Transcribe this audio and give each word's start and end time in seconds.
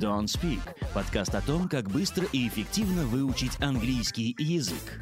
Don't 0.00 0.24
Speak– 0.24 0.60
подкаст 0.94 1.34
о 1.34 1.42
том, 1.42 1.68
как 1.68 1.90
быстро 1.90 2.26
и 2.32 2.48
эффективно 2.48 3.04
выучить 3.04 3.60
английский 3.60 4.34
язык. 4.38 4.98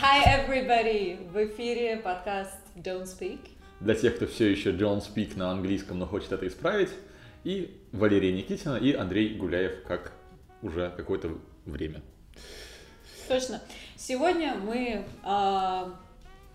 Hi 0.00 0.22
everybody! 0.24 1.28
В 1.28 1.44
эфире 1.44 1.96
подкаст 1.96 2.54
Don't 2.76 3.02
Speak. 3.02 3.40
Для 3.80 3.96
тех, 3.96 4.14
кто 4.14 4.28
все 4.28 4.48
еще 4.52 4.70
Don't 4.70 5.00
Speak 5.00 5.36
на 5.36 5.50
английском, 5.50 5.98
но 5.98 6.06
хочет 6.06 6.30
это 6.30 6.46
исправить, 6.46 6.90
и 7.42 7.82
Валерия 7.90 8.32
Никитина, 8.32 8.76
и 8.76 8.92
Андрей 8.92 9.34
Гуляев, 9.34 9.82
как 9.84 10.12
уже 10.62 10.92
какое-то 10.96 11.36
время. 11.64 12.00
Точно. 13.26 13.60
Сегодня 13.96 14.54
мы 14.54 15.04
а, 15.24 15.98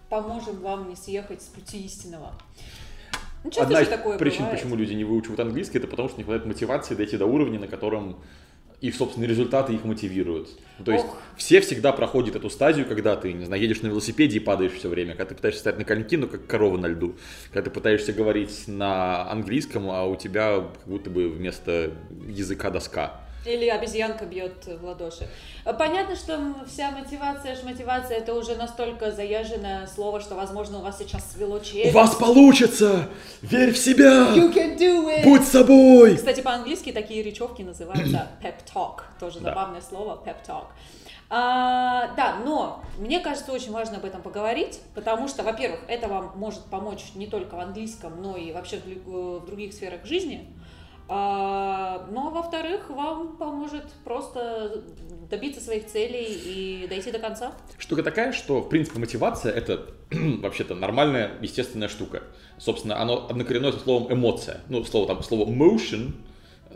поможем 0.09 0.55
вам 0.61 0.87
не 0.87 0.95
съехать 0.95 1.41
с 1.41 1.47
пути 1.47 1.83
истинного. 1.83 2.33
Ну, 3.43 3.51
Одна 3.57 3.81
из 3.81 3.89
такое 3.89 4.17
причин, 4.17 4.43
бывает. 4.45 4.59
почему 4.59 4.75
люди 4.75 4.93
не 4.93 5.03
выучивают 5.03 5.39
английский, 5.39 5.77
это 5.77 5.87
потому 5.87 6.09
что 6.09 6.17
не 6.17 6.23
хватает 6.23 6.45
мотивации 6.45 6.95
дойти 6.95 7.17
до 7.17 7.25
уровня, 7.25 7.59
на 7.59 7.67
котором 7.67 8.17
их 8.79 8.95
собственные 8.95 9.29
результаты 9.29 9.73
их 9.73 9.85
мотивируют. 9.85 10.49
То 10.83 10.91
есть 10.91 11.05
Ох. 11.05 11.17
все 11.37 11.61
всегда 11.61 11.93
проходят 11.93 12.35
эту 12.35 12.49
стадию, 12.49 12.85
когда 12.85 13.15
ты, 13.15 13.31
не 13.31 13.45
знаю, 13.45 13.61
едешь 13.61 13.81
на 13.81 13.87
велосипеде 13.87 14.37
и 14.37 14.39
падаешь 14.41 14.73
все 14.73 14.89
время, 14.89 15.11
когда 15.11 15.25
ты 15.25 15.35
пытаешься 15.35 15.61
стать 15.61 15.77
на 15.77 15.85
коньки, 15.85 16.17
но 16.17 16.27
как 16.27 16.45
корова 16.47 16.77
на 16.77 16.87
льду, 16.87 17.15
когда 17.51 17.69
ты 17.69 17.69
пытаешься 17.69 18.11
говорить 18.11 18.65
на 18.67 19.29
английском, 19.31 19.89
а 19.89 20.03
у 20.05 20.17
тебя 20.17 20.57
как 20.57 20.87
будто 20.87 21.09
бы 21.09 21.29
вместо 21.29 21.91
языка 22.27 22.71
доска. 22.71 23.21
Или 23.45 23.67
обезьянка 23.67 24.25
бьет 24.25 24.65
в 24.65 24.85
ладоши. 24.85 25.27
Понятно, 25.77 26.15
что 26.15 26.39
вся 26.67 26.91
мотивация, 26.91 27.55
ж 27.55 27.63
мотивация, 27.63 28.17
это 28.17 28.33
уже 28.33 28.55
настолько 28.55 29.11
заезженное 29.11 29.85
слово, 29.87 30.21
что, 30.21 30.35
возможно, 30.35 30.79
у 30.79 30.81
вас 30.81 30.97
сейчас 30.97 31.29
свело 31.31 31.57
У 31.57 31.59
челюсть. 31.59 31.93
вас 31.93 32.15
получится! 32.15 33.09
Верь 33.41 33.71
в 33.73 33.77
себя! 33.77 34.33
You 34.33 34.53
can 34.53 34.77
do 34.77 35.07
it! 35.07 35.23
Будь 35.23 35.43
собой! 35.45 36.15
Кстати, 36.15 36.39
по-английски 36.41 36.91
такие 36.93 37.21
речевки 37.21 37.61
называются 37.63 38.27
pep 38.41 38.55
talk. 38.73 39.01
Тоже 39.19 39.39
Да. 39.39 39.49
забавное 39.49 39.81
слово 39.81 40.21
pep 40.25 40.37
talk. 40.47 40.67
А, 41.29 42.13
да, 42.15 42.35
но 42.45 42.83
мне 42.99 43.19
кажется, 43.19 43.51
очень 43.51 43.71
важно 43.71 43.97
об 43.97 44.05
этом 44.05 44.21
поговорить, 44.21 44.79
потому 44.93 45.27
что, 45.27 45.41
во-первых, 45.43 45.79
это 45.87 46.07
вам 46.07 46.31
может 46.35 46.63
помочь 46.65 47.11
не 47.15 47.27
только 47.27 47.55
в 47.55 47.59
английском, 47.59 48.21
но 48.21 48.37
и 48.37 48.51
вообще 48.51 48.77
в 49.05 49.39
в 49.39 49.45
других 49.45 49.73
сферах 49.73 50.05
жизни. 50.05 50.47
А, 51.09 52.07
ну, 52.11 52.27
а 52.27 52.29
во-вторых, 52.29 52.89
вам 52.89 53.35
поможет 53.37 53.83
просто 54.03 54.83
добиться 55.29 55.61
своих 55.61 55.87
целей 55.87 56.25
и 56.27 56.87
дойти 56.87 57.11
до 57.11 57.19
конца. 57.19 57.53
Штука 57.77 58.03
такая, 58.03 58.31
что, 58.31 58.61
в 58.61 58.69
принципе, 58.69 58.99
мотивация— 58.99 59.51
это 59.53 59.89
вообще-то 60.11 60.75
нормальная, 60.75 61.31
естественная 61.41 61.89
штука. 61.89 62.23
Собственно, 62.57 63.01
оно 63.01 63.27
однокоренное 63.29 63.71
со 63.71 63.79
словом 63.79 64.13
эмоция. 64.13 64.61
Ну, 64.69 64.83
слово 64.85 65.07
там, 65.07 65.23
слово 65.23 65.49
motion, 65.49 66.13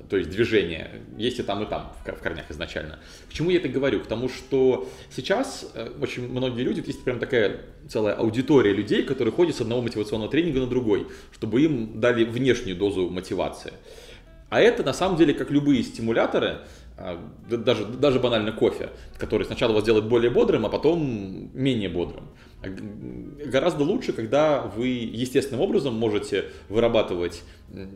то 0.09 0.17
есть 0.17 0.30
движение, 0.30 1.02
есть 1.17 1.39
и 1.39 1.44
там, 1.44 1.64
и 1.64 1.66
там 1.66 1.91
в 2.06 2.22
корнях 2.22 2.50
изначально. 2.50 3.00
К 3.30 3.34
чему 3.34 3.50
я 3.50 3.58
это 3.58 3.67
говорю? 3.67 4.00
К 4.02 4.08
тому, 4.08 4.30
что 4.30 4.88
сейчас 5.14 5.69
э, 5.73 5.91
очень 6.02 6.30
многие 6.30 6.64
люди, 6.64 6.84
есть 6.86 7.03
прям 7.03 7.19
такая 7.19 7.62
целая 7.89 8.16
аудитория 8.16 8.73
людей, 8.73 9.03
которые 9.03 9.34
ходят 9.34 9.56
с 9.56 9.62
одного 9.62 9.81
мотивационного 9.81 10.31
тренинга 10.31 10.59
на 10.62 10.67
другой, 10.67 11.08
чтобы 11.34 11.62
им 11.62 12.00
дали 12.00 12.23
внешнюю 12.23 12.78
дозу 12.78 13.09
мотивации. 13.09 13.73
А 14.50 14.62
это 14.62 14.84
на 14.84 14.94
самом 14.94 15.17
деле, 15.17 15.34
как 15.34 15.52
любые 15.52 15.84
стимуляторы, 15.84 16.59
а, 16.98 17.20
да- 17.50 17.58
даже, 17.58 17.86
даже 17.86 18.20
банально 18.20 18.52
кофе, 18.52 18.90
который 19.17 19.45
сначала 19.45 19.73
вас 19.73 19.84
делает 19.84 20.06
более 20.06 20.31
бодрым, 20.31 20.66
а 20.66 20.70
потом 20.70 21.50
менее 21.53 21.90
бодрым. 21.90 22.30
Гораздо 23.45 23.84
лучше, 23.84 24.14
когда 24.14 24.62
вы 24.62 24.88
естественным 24.88 25.62
образом 25.62 25.94
можете 25.94 26.45
вырабатывать 26.70 27.44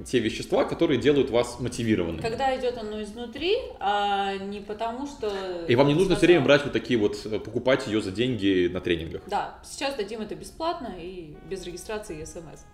те 0.05 0.19
вещества, 0.19 0.65
которые 0.65 0.99
делают 0.99 1.29
вас 1.29 1.59
мотивированными. 1.59 2.21
Когда 2.21 2.57
идет 2.59 2.77
оно 2.77 3.01
изнутри, 3.01 3.55
а 3.79 4.35
не 4.35 4.59
потому 4.59 5.07
что... 5.07 5.31
И 5.67 5.75
вам 5.75 5.87
не 5.87 5.93
нужно 5.93 6.17
все 6.17 6.25
время 6.25 6.41
брать 6.41 6.63
вот 6.63 6.73
такие 6.73 6.99
вот, 6.99 7.25
э, 7.25 7.39
покупать 7.39 7.87
ее 7.87 8.01
за 8.01 8.11
деньги 8.11 8.69
на 8.71 8.81
тренингах. 8.81 9.21
Да, 9.27 9.59
сейчас 9.63 9.95
дадим 9.95 10.21
это 10.21 10.35
бесплатно 10.35 10.93
и 10.99 11.35
без 11.49 11.65
регистрации 11.65 12.21
и 12.21 12.25
смс. 12.25 12.65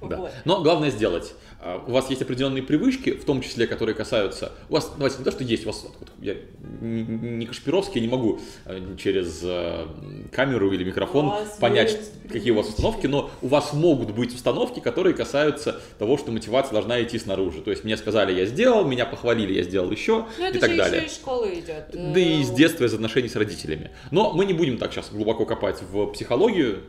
Да. 0.00 0.16
Вот. 0.16 0.32
Но 0.44 0.62
главное 0.62 0.90
сделать. 0.90 1.32
А, 1.60 1.82
У 1.86 1.92
вас 1.92 2.10
есть 2.10 2.22
определенные 2.22 2.62
привычки, 2.64 3.12
в 3.12 3.24
том 3.24 3.40
числе, 3.40 3.68
которые 3.68 3.94
касаются... 3.94 4.52
У 4.68 4.74
вас, 4.74 4.92
давайте, 4.96 5.18
не 5.18 5.24
то, 5.24 5.30
что 5.30 5.44
есть, 5.44 5.64
у 5.64 5.68
вас... 5.68 5.84
вот 5.98 6.10
Я 6.20 6.34
не 6.80 7.46
Кашпировский, 7.46 8.00
я 8.00 8.06
не 8.06 8.12
могу 8.12 8.40
э, 8.64 8.96
через 8.98 9.40
э, 9.44 9.86
камеру 10.32 10.72
или 10.72 10.82
микрофон 10.82 11.34
понять, 11.60 11.92
есть 11.92 12.12
какие 12.32 12.50
у 12.50 12.56
вас 12.56 12.68
установки, 12.68 13.06
но 13.06 13.30
у 13.42 13.48
вас 13.48 13.72
могут 13.72 14.10
быть 14.12 14.34
установки, 14.34 14.80
которые 14.80 15.14
касаются 15.14 15.80
того, 15.98 16.18
что 16.18 16.31
мотивация 16.32 16.72
должна 16.72 17.02
идти 17.02 17.18
снаружи. 17.18 17.60
То 17.62 17.70
есть 17.70 17.84
мне 17.84 17.96
сказали, 17.96 18.32
я 18.32 18.46
сделал, 18.46 18.84
меня 18.84 19.06
похвалили, 19.06 19.52
я 19.52 19.62
сделал 19.62 19.90
еще 19.90 20.26
Ну, 20.38 20.44
это 20.44 20.58
и 20.58 20.60
так 20.60 20.70
же 20.70 20.76
далее. 20.76 20.96
еще 21.02 21.06
из 21.06 21.14
школы 21.14 21.54
идет. 21.54 21.84
Да 21.92 22.20
и 22.20 22.40
из 22.40 22.50
детства, 22.50 22.84
из 22.84 22.94
отношений 22.94 23.28
с 23.28 23.36
родителями. 23.36 23.90
Но 24.10 24.32
мы 24.32 24.44
не 24.44 24.52
будем 24.52 24.78
так 24.78 24.92
сейчас 24.92 25.10
глубоко 25.10 25.46
копать 25.46 25.82
в 25.90 26.06
психологию. 26.12 26.80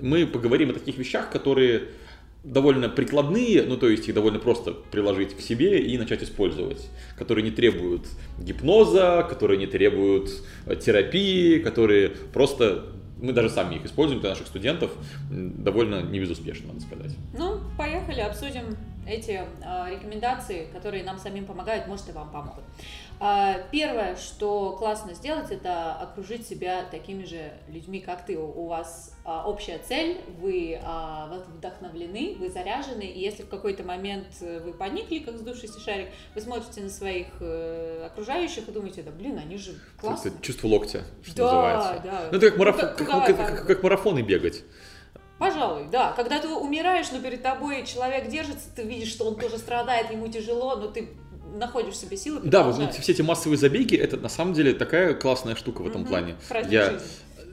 Мы 0.00 0.26
поговорим 0.26 0.70
о 0.70 0.74
таких 0.74 0.96
вещах, 0.98 1.30
которые 1.30 1.88
довольно 2.44 2.88
прикладные, 2.88 3.62
ну 3.64 3.76
то 3.76 3.88
есть 3.88 4.08
их 4.08 4.14
довольно 4.14 4.38
просто 4.38 4.72
приложить 4.72 5.36
к 5.36 5.40
себе 5.40 5.80
и 5.80 5.98
начать 5.98 6.22
использовать, 6.22 6.88
которые 7.16 7.44
не 7.44 7.50
требуют 7.50 8.06
гипноза, 8.38 9.26
которые 9.28 9.58
не 9.58 9.66
требуют 9.66 10.30
терапии, 10.80 11.58
которые 11.58 12.10
просто 12.32 12.86
мы 13.20 13.32
даже 13.32 13.50
сами 13.50 13.76
их 13.76 13.84
используем 13.84 14.20
для 14.20 14.30
наших 14.30 14.46
студентов 14.46 14.90
довольно 15.30 16.02
не 16.02 16.20
безуспешно, 16.20 16.68
надо 16.68 16.80
сказать. 16.80 17.16
Ну, 17.36 17.60
поехали, 17.76 18.20
обсудим 18.20 18.76
эти 19.08 19.42
а, 19.64 19.88
рекомендации, 19.90 20.66
которые 20.72 21.02
нам 21.04 21.18
самим 21.18 21.46
помогают, 21.46 21.86
может 21.86 22.08
и 22.08 22.12
вам 22.12 22.30
помогут. 22.30 22.64
А, 23.20 23.54
первое, 23.72 24.14
что 24.16 24.76
классно 24.78 25.14
сделать, 25.14 25.50
это 25.50 25.94
окружить 25.94 26.46
себя 26.46 26.84
такими 26.90 27.24
же 27.24 27.52
людьми, 27.68 28.00
как 28.00 28.24
ты. 28.26 28.36
У 28.38 28.66
вас 28.66 29.12
а, 29.24 29.48
общая 29.48 29.78
цель, 29.78 30.20
вы 30.40 30.78
вдохновлены, 31.56 32.36
вы 32.38 32.48
заряжены, 32.50 33.02
и 33.02 33.20
если 33.20 33.42
в 33.42 33.48
какой-то 33.48 33.82
момент 33.82 34.26
э, 34.40 34.60
вы 34.64 34.72
поникли, 34.72 35.18
как 35.18 35.36
сдувшийся 35.36 35.80
шарик, 35.80 36.08
вы 36.34 36.40
смотрите 36.40 36.80
на 36.82 36.88
своих 36.90 37.26
э, 37.40 38.04
окружающих 38.06 38.68
и 38.68 38.72
думаете, 38.72 39.02
да 39.02 39.10
блин, 39.10 39.38
они 39.38 39.56
же 39.58 39.74
классные. 40.00 40.32
Это 40.34 40.42
чувство 40.42 40.68
локтя, 40.68 41.02
что 41.22 41.36
Да, 41.36 41.52
называется. 41.76 42.02
да. 42.04 42.28
Ну 42.30 42.38
это 42.38 42.50
как, 42.50 42.58
Ну, 42.58 42.64
марафон, 42.64 42.80
как- 42.80 42.96
как, 43.06 43.36
как- 43.36 43.66
как 43.66 43.82
марафоны 43.82 44.20
бегать. 44.22 44.62
Пожалуй, 45.38 45.86
да. 45.90 46.12
Когда 46.16 46.38
ты 46.40 46.48
умираешь, 46.48 47.10
но 47.12 47.20
перед 47.20 47.42
тобой 47.42 47.84
человек 47.86 48.28
держится, 48.28 48.68
ты 48.74 48.82
видишь, 48.82 49.08
что 49.10 49.24
он 49.24 49.36
тоже 49.36 49.58
страдает, 49.58 50.10
ему 50.10 50.28
тяжело, 50.28 50.76
но 50.76 50.88
ты 50.88 51.10
находишь 51.54 51.96
себе 51.96 52.16
силы. 52.16 52.40
Да, 52.44 52.62
вот 52.62 52.74
продолжаешь. 52.74 53.02
все 53.02 53.12
эти 53.12 53.22
массовые 53.22 53.56
забеги, 53.58 53.96
это 53.96 54.16
на 54.16 54.28
самом 54.28 54.52
деле 54.54 54.74
такая 54.74 55.14
классная 55.14 55.54
штука 55.54 55.82
в 55.82 55.86
этом 55.88 56.02
Мгм. 56.02 56.10
плане. 56.10 56.36
Я, 56.68 56.98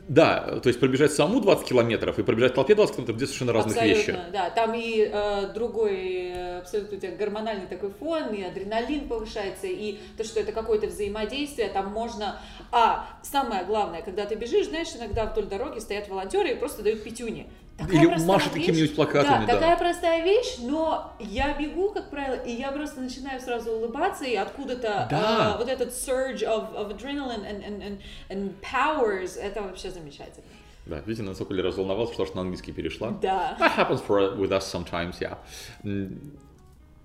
да, 0.07 0.59
то 0.61 0.67
есть 0.67 0.79
пробежать 0.79 1.13
самому 1.13 1.39
20 1.41 1.65
километров 1.67 2.19
и 2.19 2.23
пробежать 2.23 2.51
в 2.51 2.55
толпе 2.55 2.75
20 2.75 2.95
километров, 2.95 3.17
две 3.17 3.25
совершенно 3.25 3.53
разных 3.53 3.75
Абсолютно, 3.75 3.97
вещи. 4.11 4.19
да. 4.33 4.49
Там 4.51 4.73
и 4.75 5.09
э, 5.11 5.47
другой, 5.53 6.31
э, 6.35 6.59
абсолютно 6.59 6.97
у 6.97 6.99
тебя 6.99 7.15
гормональный 7.15 7.65
такой 7.67 7.89
фон, 7.91 8.33
и 8.33 8.43
адреналин 8.43 9.07
повышается, 9.07 9.65
и 9.67 9.97
то, 10.17 10.23
что 10.23 10.39
это 10.39 10.51
какое-то 10.51 10.87
взаимодействие, 10.87 11.69
там 11.69 11.91
можно... 11.91 12.39
А, 12.71 13.07
самое 13.23 13.63
главное, 13.65 14.01
когда 14.03 14.25
ты 14.25 14.35
бежишь, 14.35 14.67
знаешь, 14.67 14.89
иногда 14.95 15.25
вдоль 15.25 15.45
дороги 15.45 15.79
стоят 15.79 16.07
волонтеры 16.09 16.51
и 16.51 16.55
просто 16.55 16.83
дают 16.83 17.03
пятюни. 17.03 17.47
Такая 17.77 17.97
Или 17.97 18.05
вещь. 18.07 18.49
какими-нибудь 18.53 18.95
плакатами, 18.95 19.45
Да, 19.45 19.47
да. 19.47 19.53
такая 19.53 19.77
простая 19.77 20.23
вещь, 20.23 20.57
но 20.59 21.13
я 21.19 21.57
бегу, 21.59 21.89
как 21.89 22.09
правило, 22.09 22.35
и 22.35 22.51
я 22.51 22.71
просто 22.71 23.01
начинаю 23.01 23.41
сразу 23.41 23.71
улыбаться, 23.71 24.23
и 24.23 24.35
откуда-то 24.35 25.07
Да. 25.09 25.55
а, 25.55 25.57
вот 25.57 25.67
этот 25.67 25.89
surge 25.89 26.41
of, 26.43 26.73
of 26.73 26.95
adrenaline 26.95 27.43
and, 27.45 27.61
and, 27.65 27.81
and, 27.81 27.99
and 28.29 28.53
powers, 28.61 29.37
это 29.37 29.61
вообще 29.61 29.91
замечательно. 29.91 30.45
Да, 30.85 31.01
видите, 31.05 31.23
насколько 31.23 31.53
ли 31.53 31.61
разволновался, 31.61 32.11
потому 32.11 32.27
что 32.27 32.35
на 32.37 32.41
английский 32.43 32.71
перешла. 32.71 33.09
Да. 33.21 33.57
That 33.59 33.75
happens 33.75 34.01
for, 34.07 34.37
with 34.37 34.51
us 34.51 34.61
sometimes, 34.61 35.15
yeah. 35.19 35.37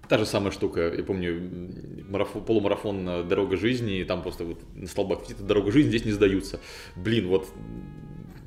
Та 0.09 0.19
же 0.19 0.27
самая 0.27 0.51
штука, 0.51 0.93
я 0.93 1.05
помню, 1.05 1.41
марафон, 2.09 2.45
полумарафон 2.45 3.09
э, 3.09 3.23
«Дорога 3.23 3.57
жизни», 3.57 3.99
и 4.01 4.05
там 4.05 4.23
просто 4.23 4.45
вот 4.45 4.59
на 4.75 4.89
столбах 4.89 5.21
«Дорога 5.39 5.71
жизни», 5.71 5.91
здесь 5.91 6.05
не 6.05 6.11
сдаются. 6.11 6.59
Блин, 6.97 7.29
вот 7.29 7.47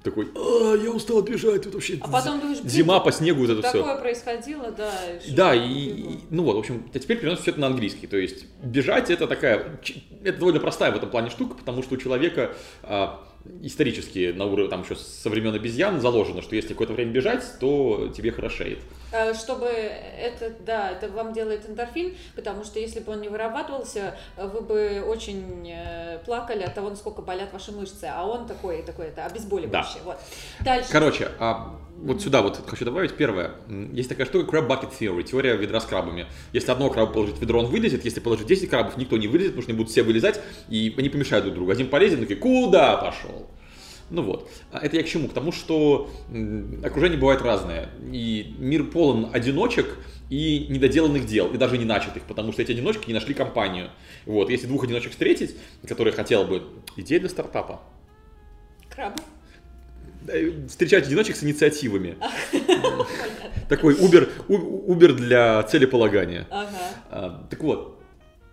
такой, 0.03 0.29
«А, 0.35 0.75
я 0.75 0.91
устал 0.91 1.21
бежать, 1.21 1.63
тут 1.63 1.73
вообще 1.73 1.97
А 2.01 2.07
потом 2.09 2.39
думаешь, 2.39 2.59
зима 2.63 2.99
по 2.99 3.11
снегу, 3.11 3.41
вот 3.41 3.49
это 3.49 3.61
все. 3.67 3.79
Такое 3.81 3.97
происходило, 3.97 4.71
да. 4.71 4.91
и 5.25 5.31
Да, 5.31 5.55
и, 5.55 5.67
и- 5.69 6.19
ну 6.29 6.43
вот, 6.43 6.55
в 6.55 6.59
общем, 6.59 6.89
а 6.93 6.99
теперь 6.99 7.17
переносим 7.19 7.41
все 7.41 7.51
это 7.51 7.59
на 7.61 7.67
английский. 7.67 8.07
То 8.07 8.17
есть 8.17 8.45
бежать 8.61 9.09
это 9.09 9.27
такая, 9.27 9.79
это 10.23 10.37
довольно 10.37 10.59
простая 10.59 10.91
в 10.91 10.95
этом 10.95 11.09
плане 11.09 11.29
штука, 11.29 11.55
потому 11.55 11.81
что 11.83 11.95
у 11.95 11.97
человека 11.97 12.53
а, 12.83 13.23
исторически 13.61 14.33
на 14.35 14.45
уровне, 14.45 14.69
там 14.69 14.81
еще 14.83 14.95
со 14.95 15.29
времен 15.29 15.53
обезьян 15.53 15.99
заложено, 15.99 16.41
что 16.41 16.55
если 16.55 16.69
какое-то 16.69 16.93
время 16.93 17.11
бежать, 17.11 17.43
то 17.59 18.11
тебе 18.15 18.31
хорошеет. 18.31 18.79
Э, 19.11 19.33
Чтобы 19.33 19.65
это, 19.65 20.53
да, 20.65 20.91
это 20.91 21.09
вам 21.09 21.33
делает 21.33 21.69
эндорфин, 21.69 22.15
потому 22.35 22.63
что 22.63 22.79
если 22.79 22.99
бы 22.99 23.11
он 23.11 23.21
не 23.21 23.29
вырабатывался, 23.29 24.17
вы 24.37 24.61
бы 24.61 25.03
очень 25.05 25.69
э, 25.69 26.19
плакали 26.25 26.63
от 26.63 26.73
того, 26.73 26.89
насколько 26.89 27.21
болят 27.21 27.51
ваши 27.53 27.71
мышцы, 27.71 28.05
а 28.05 28.25
он 28.25 28.47
такой, 28.47 28.81
такой, 28.83 29.07
это 29.07 29.25
обезболивающий. 29.25 29.99
Вот. 30.03 30.17
Дальше. 30.61 30.89
Короче, 30.91 31.29
а, 31.39 31.75
вот 32.03 32.21
сюда 32.21 32.41
вот 32.41 32.61
хочу 32.67 32.85
добавить. 32.85 33.13
Первое. 33.13 33.51
Есть 33.93 34.09
такая 34.09 34.25
штука 34.25 34.55
crab 34.55 34.67
bucket 34.67 34.91
theory, 34.99 35.23
теория 35.23 35.55
ведра 35.55 35.79
с 35.79 35.85
крабами. 35.85 36.27
Если 36.51 36.71
одного 36.71 36.91
краба 36.91 37.11
положить 37.11 37.37
в 37.37 37.41
ведро, 37.41 37.59
он 37.59 37.67
вылезет. 37.67 38.03
Если 38.05 38.19
положить 38.19 38.47
10 38.47 38.69
крабов, 38.69 38.97
никто 38.97 39.17
не 39.17 39.27
вылезет, 39.27 39.51
потому 39.51 39.63
что 39.63 39.71
они 39.71 39.77
будут 39.77 39.91
все 39.91 40.03
вылезать, 40.03 40.41
и 40.69 40.93
они 40.97 41.09
помешают 41.09 41.45
друг 41.45 41.55
другу. 41.55 41.71
Один 41.71 41.87
полезет, 41.87 42.19
такой, 42.19 42.35
куда 42.35 42.97
пошел? 42.97 43.49
Ну 44.09 44.21
вот. 44.21 44.49
А 44.71 44.79
Это 44.79 44.97
я 44.97 45.03
к 45.03 45.07
чему? 45.07 45.27
К 45.27 45.33
тому, 45.33 45.51
что 45.51 46.09
окружение 46.83 47.17
бывает 47.17 47.41
разное. 47.41 47.89
И 48.11 48.53
мир 48.59 48.83
полон 48.85 49.29
одиночек 49.31 49.97
и 50.29 50.67
недоделанных 50.69 51.25
дел, 51.25 51.47
и 51.47 51.57
даже 51.57 51.77
не 51.77 51.85
начатых, 51.85 52.23
потому 52.23 52.51
что 52.51 52.61
эти 52.61 52.71
одиночки 52.71 53.07
не 53.07 53.13
нашли 53.13 53.33
компанию. 53.33 53.89
Вот. 54.25 54.49
Если 54.49 54.67
двух 54.67 54.83
одиночек 54.83 55.11
встретить, 55.11 55.55
которые 55.87 56.13
хотел 56.13 56.43
бы... 56.43 56.63
Идея 56.95 57.19
для 57.19 57.29
стартапа. 57.29 57.81
Э, 60.27 60.51
Встречать 60.67 61.05
одиночек 61.07 61.35
с 61.35 61.43
инициативами. 61.43 62.17
Такой 63.69 63.95
Uber, 63.95 64.29
Uber 64.47 65.13
для 65.13 65.63
целеполагания. 65.63 66.47
Ага. 66.49 66.69
А, 67.09 67.47
Так 67.49 67.61
вот, 67.61 68.02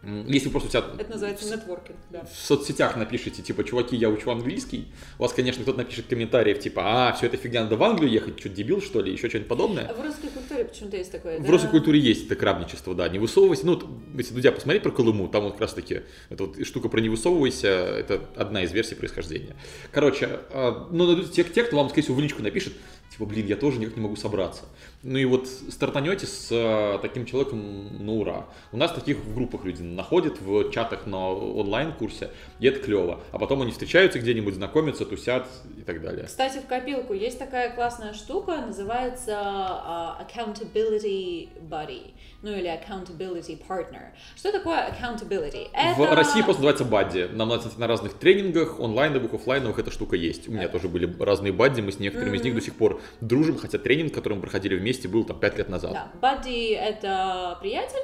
если 0.02 0.46
вы 0.46 0.52
просто 0.52 0.68
у 0.68 0.70
себя 0.70 0.84
Это 0.98 1.10
называется 1.10 1.54
нетворкинг, 1.54 1.96
да. 2.10 2.24
в 2.24 2.34
соцсетях 2.34 2.96
напишите, 2.96 3.42
типа, 3.42 3.64
чуваки, 3.64 3.96
я 3.96 4.08
учу 4.08 4.30
английский, 4.30 4.88
у 5.18 5.22
вас, 5.22 5.32
конечно, 5.34 5.62
кто-то 5.62 5.78
напишет 5.78 6.06
комментариев, 6.06 6.58
типа, 6.58 6.82
а, 6.84 7.12
все 7.12 7.26
это 7.26 7.36
фигня, 7.36 7.64
надо 7.64 7.76
в 7.76 7.82
Англию 7.82 8.10
ехать, 8.10 8.40
что, 8.40 8.48
дебил, 8.48 8.80
что 8.80 9.02
ли, 9.02 9.12
еще 9.12 9.28
что-нибудь 9.28 9.48
подобное. 9.48 9.86
А 9.88 9.94
в 9.94 10.00
русской 10.02 10.30
культуре 10.30 10.64
почему-то 10.64 10.96
есть 10.96 11.12
такое, 11.12 11.38
В 11.38 11.44
да? 11.44 11.50
русской 11.50 11.70
культуре 11.70 12.00
есть 12.00 12.26
это 12.26 12.36
крабничество, 12.36 12.94
да, 12.94 13.08
не 13.08 13.18
высовывайся. 13.18 13.66
Ну, 13.66 13.78
если 14.16 14.32
Дудя 14.34 14.52
посмотреть 14.52 14.82
про 14.82 14.90
Колыму, 14.90 15.28
там 15.28 15.44
вот 15.44 15.52
как 15.52 15.62
раз 15.62 15.74
таки, 15.74 16.00
эта 16.30 16.44
вот 16.46 16.64
штука 16.66 16.88
про 16.88 17.00
не 17.00 17.10
высовывайся, 17.10 17.68
это 17.68 18.22
одна 18.36 18.62
из 18.62 18.72
версий 18.72 18.94
происхождения. 18.94 19.54
Короче, 19.92 20.40
а, 20.50 20.88
ну, 20.90 21.06
найдутся 21.06 21.32
те, 21.32 21.44
те, 21.44 21.62
кто 21.62 21.76
вам, 21.76 21.88
скорее 21.88 22.04
всего, 22.04 22.16
в 22.16 22.20
личку 22.20 22.42
напишет, 22.42 22.72
типа, 23.12 23.26
блин, 23.26 23.46
я 23.46 23.56
тоже 23.56 23.78
никак 23.78 23.96
не 23.96 24.02
могу 24.02 24.16
собраться. 24.16 24.62
Ну 25.02 25.16
и 25.16 25.24
вот 25.24 25.48
стартанете 25.48 26.26
с 26.26 26.50
а, 26.52 26.98
таким 26.98 27.24
человеком 27.24 28.04
на 28.04 28.12
ура. 28.12 28.46
У 28.70 28.76
нас 28.76 28.92
таких 28.92 29.16
в 29.16 29.34
группах 29.34 29.64
люди 29.64 29.80
находят, 29.80 30.38
в 30.42 30.70
чатах 30.70 31.06
на 31.06 31.30
онлайн-курсе, 31.30 32.30
и 32.58 32.66
это 32.66 32.80
клево. 32.80 33.20
А 33.32 33.38
потом 33.38 33.62
они 33.62 33.70
встречаются 33.72 34.18
где-нибудь, 34.18 34.56
знакомятся, 34.56 35.06
тусят 35.06 35.46
и 35.78 35.80
так 35.80 36.02
далее. 36.02 36.26
Кстати, 36.26 36.58
в 36.58 36.66
копилку 36.66 37.14
есть 37.14 37.38
такая 37.38 37.74
классная 37.74 38.12
штука, 38.12 38.58
называется 38.58 39.38
а, 39.38 40.22
accountability 40.22 41.48
buddy, 41.62 42.12
ну 42.42 42.50
или 42.52 42.68
accountability 42.68 43.58
partner. 43.66 44.10
Что 44.36 44.52
такое 44.52 44.90
accountability? 44.90 45.68
В 45.96 46.02
Это- 46.02 46.14
России 46.14 46.42
просто 46.42 46.62
называется 46.62 46.84
бадди. 46.84 47.26
Нам 47.32 47.48
на, 47.48 47.58
на 47.78 47.86
разных 47.86 48.18
тренингах, 48.18 48.78
онлайновых, 48.78 49.32
оффлайновых 49.32 49.78
эта 49.78 49.90
штука 49.90 50.16
есть. 50.16 50.46
У 50.46 50.52
меня 50.52 50.68
тоже 50.68 50.88
были 50.88 51.10
разные 51.18 51.54
бадди, 51.54 51.80
мы 51.80 51.90
с 51.90 51.98
некоторыми 51.98 52.36
из 52.36 52.42
них 52.42 52.54
до 52.54 52.60
сих 52.60 52.74
пор 52.74 53.00
дружим, 53.22 53.56
хотя 53.56 53.78
тренинг, 53.78 54.12
который 54.12 54.34
мы 54.34 54.42
проходили 54.42 54.74
вместе, 54.76 54.89
был 55.08 55.24
там 55.24 55.38
5 55.38 55.58
лет 55.58 55.68
назад. 55.68 55.92
Да, 55.92 56.10
buddy 56.20 56.76
это 56.76 57.56
приятель, 57.60 58.02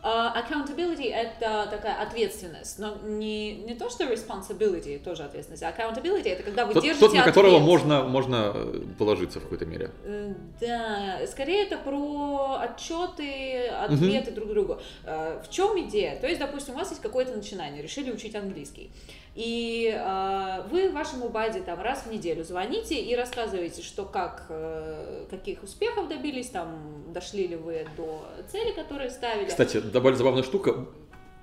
а 0.00 0.32
accountability 0.40 1.12
это 1.12 1.66
такая 1.70 2.00
ответственность, 2.02 2.78
но 2.78 2.96
не, 3.04 3.56
не 3.56 3.74
то, 3.74 3.90
что 3.90 4.04
responsibility 4.04 4.96
тоже 5.02 5.24
ответственность, 5.24 5.64
а 5.64 5.70
accountability 5.70 6.28
это 6.28 6.44
когда 6.44 6.66
вы 6.66 6.74
Тот, 6.74 6.84
держите 6.84 7.04
тот, 7.06 7.14
на 7.16 7.24
которого 7.24 7.56
ответ. 7.56 7.66
можно, 7.68 8.02
можно 8.04 8.52
э, 8.54 8.80
положиться 8.96 9.40
в 9.40 9.42
какой-то 9.42 9.66
мере. 9.66 9.90
Э, 10.04 10.34
Да, 10.60 11.26
скорее 11.26 11.64
это 11.64 11.78
про 11.78 12.58
отчеты, 12.60 13.66
ответы 13.66 14.30
друг 14.30 14.48
другу. 14.50 14.78
Э, 15.04 15.42
В 15.44 15.50
чем 15.50 15.78
идея? 15.88 16.18
То 16.20 16.28
есть, 16.28 16.38
допустим, 16.38 16.74
у 16.74 16.78
вас 16.78 16.90
есть 16.90 17.02
какое-то 17.02 17.34
начинание, 17.34 17.82
решили 17.82 18.12
учить 18.12 18.36
английский. 18.36 18.90
И 19.38 19.96
э, 19.96 20.62
вы 20.68 20.90
вашему 20.90 21.28
баде 21.28 21.60
там 21.60 21.80
раз 21.80 22.06
в 22.06 22.10
неделю 22.10 22.42
звоните 22.42 23.00
и 23.00 23.14
рассказываете, 23.14 23.82
что 23.82 24.04
как, 24.04 24.46
э, 24.48 25.26
каких 25.30 25.62
успехов 25.62 26.08
добились, 26.08 26.48
там, 26.48 27.04
дошли 27.12 27.46
ли 27.46 27.54
вы 27.54 27.86
до 27.96 28.24
цели, 28.50 28.72
которые 28.72 29.10
ставили. 29.10 29.46
Кстати, 29.46 29.78
довольно 29.78 30.18
забавная 30.18 30.42
штука. 30.42 30.88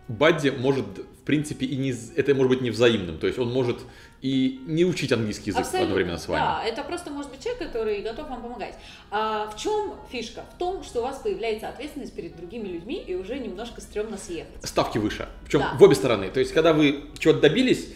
Бадди 0.10 0.50
может, 0.50 0.86
принципе, 1.26 1.66
и 1.66 1.76
не, 1.76 1.94
это 2.16 2.34
может 2.36 2.50
быть 2.50 2.62
не 2.62 2.70
взаимным. 2.70 3.18
То 3.18 3.28
есть 3.28 3.40
он 3.40 3.52
может 3.52 3.80
и 4.22 4.62
не 4.66 4.86
учить 4.86 5.12
английский 5.12 5.50
язык 5.50 5.62
Абсолютно, 5.62 5.84
одновременно 5.88 6.18
с 6.18 6.28
вами. 6.28 6.40
Да, 6.40 6.64
это 6.64 6.84
просто 6.84 7.12
может 7.12 7.32
быть 7.32 7.44
человек, 7.44 7.64
который 7.64 8.02
готов 8.02 8.30
вам 8.30 8.42
помогать. 8.42 8.76
А 9.12 9.48
в 9.50 9.60
чем 9.62 9.94
фишка? 10.12 10.46
В 10.56 10.58
том, 10.58 10.84
что 10.84 11.00
у 11.00 11.04
вас 11.04 11.18
появляется 11.20 11.68
ответственность 11.70 12.14
перед 12.16 12.36
другими 12.36 12.68
людьми 12.68 13.04
и 13.06 13.16
уже 13.16 13.38
немножко 13.40 13.82
стрёмно 13.82 14.18
съехать. 14.18 14.54
ставки 14.64 14.98
выше. 14.98 15.28
Причем 15.44 15.60
Да. 15.60 15.74
в 15.78 15.84
обе 15.84 15.96
стороны. 15.96 16.30
То 16.30 16.40
есть, 16.40 16.54
когда 16.54 16.74
вы 16.74 17.06
чего-то 17.20 17.42
добились, 17.42 17.88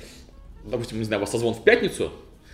допустим, 0.65 0.97
не 0.99 1.05
знаю, 1.05 1.19
у 1.19 1.23
вас 1.23 1.31
созвон 1.31 1.53
в 1.53 1.63
пятницу, 1.63 2.11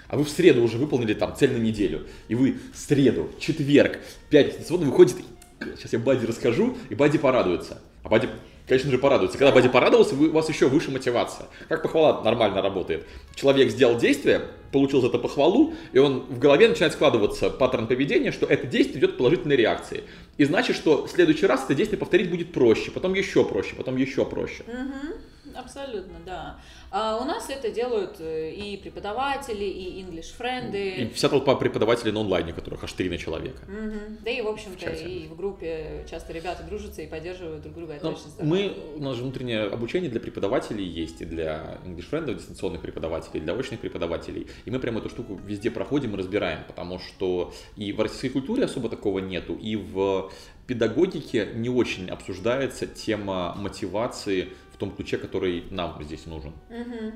а 0.08 0.18
вы 0.18 0.24
в 0.24 0.30
среду 0.30 0.64
уже 0.64 0.78
выполнили 0.78 1.14
там 1.14 1.36
цель 1.36 1.52
на 1.52 1.58
неделю, 1.58 2.08
и 2.28 2.36
вы 2.36 2.60
среду, 2.74 3.30
четверг, 3.40 4.00
пятницу, 4.30 4.60
созвон 4.62 4.90
выходит, 4.90 5.16
сейчас 5.60 5.94
я 5.94 6.00
Бади 6.00 6.26
расскажу, 6.26 6.78
и 6.90 6.96
Бади 6.96 7.18
порадуется. 7.18 7.82
А 8.04 8.10
Бади, 8.10 8.30
конечно 8.68 8.92
же, 8.92 8.98
порадуется. 8.98 9.38
Когда 9.38 9.52
Бади 9.52 9.70
порадовался, 9.70 10.16
у 10.16 10.32
вас 10.32 10.50
еще 10.50 10.68
выше 10.68 10.92
мотивация. 10.92 11.48
Как 11.68 11.84
похвала 11.84 12.22
нормально 12.24 12.62
работает. 12.62 13.06
Человек 13.36 13.70
сделал 13.70 13.98
действие, 13.98 14.42
получил 14.72 15.02
за 15.02 15.08
это 15.08 15.18
похвалу, 15.18 15.74
и 15.94 16.00
он 16.00 16.22
в 16.30 16.40
голове 16.40 16.68
начинает 16.68 16.94
складываться 16.94 17.50
паттерн 17.50 17.88
поведения, 17.88 18.32
что 18.32 18.46
это 18.46 18.68
действие 18.68 19.00
идет 19.00 19.18
положительной 19.18 19.56
реакции. 19.56 20.04
И 20.38 20.46
значит, 20.46 20.76
что 20.76 21.06
в 21.06 21.10
следующий 21.10 21.46
раз 21.46 21.64
это 21.64 21.76
действие 21.76 22.00
повторить 22.00 22.30
будет 22.30 22.52
проще, 22.52 22.92
потом 22.92 23.14
еще 23.14 23.46
проще, 23.46 23.76
потом 23.76 23.96
еще 23.96 24.26
проще. 24.26 24.64
Мгм, 24.68 25.14
абсолютно, 25.56 26.16
да. 26.26 26.60
А 26.92 27.18
у 27.18 27.26
нас 27.26 27.50
это 27.50 27.70
делают 27.72 28.18
э, 28.20 28.52
и 28.52 28.78
преподаватели, 28.78 29.64
и 29.66 30.02
English 30.04 30.32
И 30.32 30.34
френды. 30.38 31.12
вся 31.14 31.30
толпа 31.30 31.56
преподавателей 31.56 32.12
на 32.12 32.22
онлайне, 32.22 32.54
которых 32.54 32.84
аж 32.84 32.94
три 32.94 33.10
на 33.10 33.18
человека. 33.18 33.64
Мгм. 33.68 34.18
Да 34.24 34.32
и, 34.32 34.42
в 34.42 34.48
общем-то, 34.48 34.80
чате. 34.80 35.06
и 35.06 35.28
в 35.28 35.36
группе 35.36 36.06
часто 36.10 36.34
ребята 36.34 36.64
дружатся 36.64 37.02
и 37.02 37.08
поддерживают 37.08 37.62
друг 37.64 37.76
друга. 37.76 37.94
Это 37.94 38.06
Ну, 38.06 38.12
очень 38.12 38.48
мы, 38.48 38.74
у 38.98 39.02
нас 39.02 39.16
же 39.16 39.24
внутреннее 39.24 39.64
обучение 39.64 40.10
для 40.10 40.20
преподавателей 40.20 40.86
есть, 40.86 41.22
и 41.22 41.26
для 41.26 41.80
English 41.86 42.10
Friend, 42.10 42.34
дистанционных 42.34 42.82
преподавателей, 42.82 43.40
и 43.40 43.44
для 43.44 43.54
очных 43.54 43.80
преподавателей. 43.80 44.48
И 44.66 44.72
мы 44.72 44.80
прям 44.80 44.98
эту 44.98 45.10
штуку 45.10 45.40
везде 45.46 45.72
проходим 45.72 46.14
и 46.14 46.18
разбираем, 46.18 46.64
потому 46.68 47.00
что 47.00 47.54
и 47.76 47.92
в 47.92 48.00
российской 48.02 48.30
культуре 48.30 48.66
особо 48.66 48.90
такого 48.90 49.20
нету, 49.20 49.56
и 49.56 49.76
в 49.76 50.32
педагогике 50.68 51.50
не 51.54 51.70
очень 51.70 52.10
обсуждается 52.10 52.88
тема 52.88 53.54
мотивации 53.56 54.50
в 54.76 54.78
том 54.78 54.92
ключе, 54.92 55.18
который 55.18 55.64
нам 55.72 55.98
здесь 56.04 56.26
нужен. 56.26 56.52
Мгм. 56.70 57.14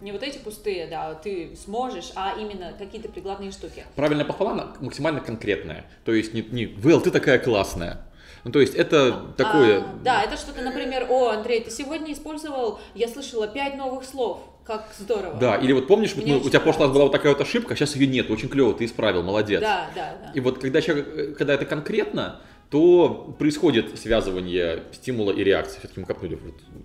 Не 0.00 0.12
вот 0.12 0.22
эти 0.22 0.38
пустые, 0.38 0.88
да, 0.88 1.14
ты 1.14 1.54
сможешь, 1.54 2.10
а 2.16 2.34
именно 2.36 2.72
какие-то 2.76 3.08
прикладные 3.08 3.52
штуки. 3.52 3.84
Правильная 3.94 4.24
похвала 4.24 4.74
максимально 4.80 5.20
конкретная. 5.20 5.84
То 6.04 6.12
есть 6.12 6.34
не, 6.34 6.42
не 6.42 6.66
«Вэл, 6.66 7.00
ты 7.00 7.10
такая 7.10 7.38
классная». 7.38 8.00
Ну, 8.44 8.50
то 8.50 8.60
есть 8.60 8.74
это 8.74 9.12
такое... 9.36 9.82
А, 9.82 9.98
да, 10.02 10.22
это 10.22 10.36
что-то, 10.36 10.62
например, 10.62 11.06
о, 11.08 11.28
Андрей, 11.28 11.62
ты 11.62 11.70
сегодня 11.70 12.12
использовал, 12.12 12.80
я 12.96 13.06
слышала, 13.06 13.46
пять 13.46 13.76
новых 13.76 14.04
слов. 14.04 14.40
Как 14.64 14.88
здорово. 14.98 15.38
Да, 15.40 15.56
или 15.56 15.72
вот 15.72 15.86
помнишь, 15.88 16.14
Мне 16.14 16.34
мы- 16.34 16.40
у 16.40 16.48
тебя 16.48 16.60
в 16.60 16.62
прошлый 16.62 16.86
раз 16.86 16.94
была 16.94 17.04
вот 17.04 17.12
такая 17.12 17.32
вот 17.32 17.40
ошибка, 17.40 17.74
а 17.74 17.76
сейчас 17.76 17.96
ее 17.96 18.06
нет, 18.06 18.30
очень 18.30 18.48
клево, 18.48 18.72
ты 18.72 18.84
исправил, 18.84 19.22
молодец. 19.22 19.60
Да, 19.60 19.90
да, 19.94 20.14
да. 20.20 20.32
И 20.34 20.40
вот 20.40 20.60
когда, 20.60 20.80
человек, 20.80 21.08
э, 21.08 21.26
когда 21.34 21.54
это 21.54 21.64
конкретно, 21.64 22.40
то 22.72 23.36
происходит 23.38 23.98
связывание 23.98 24.84
стимула 24.92 25.30
и 25.30 25.44
реакции. 25.44 25.78
Все-таки 25.78 26.00
мы 26.00 26.06
копнули 26.06 26.38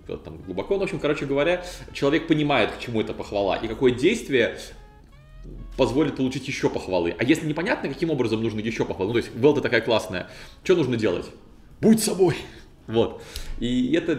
вот, 0.06 0.22
там 0.22 0.36
глубоко. 0.42 0.74
Но, 0.74 0.80
в 0.80 0.82
общем, 0.82 1.00
короче 1.00 1.24
говоря, 1.24 1.64
человек 1.94 2.26
понимает, 2.28 2.72
к 2.72 2.78
чему 2.78 3.00
это 3.00 3.14
похвала 3.14 3.56
и 3.56 3.66
какое 3.66 3.92
действие 3.92 4.58
позволит 5.78 6.16
получить 6.16 6.46
еще 6.46 6.68
похвалы. 6.68 7.16
А 7.18 7.24
если 7.24 7.46
непонятно, 7.46 7.88
каким 7.88 8.10
образом 8.10 8.42
нужно 8.42 8.60
еще 8.60 8.84
похвалы, 8.84 9.08
ну, 9.08 9.12
то 9.14 9.18
есть, 9.20 9.34
Вэл, 9.34 9.54
ты 9.54 9.62
такая 9.62 9.80
классная, 9.80 10.28
что 10.62 10.76
нужно 10.76 10.98
делать? 10.98 11.24
Будь 11.80 12.02
собой! 12.02 12.36
Вот. 12.86 13.22
И 13.58 13.94
это, 13.94 14.14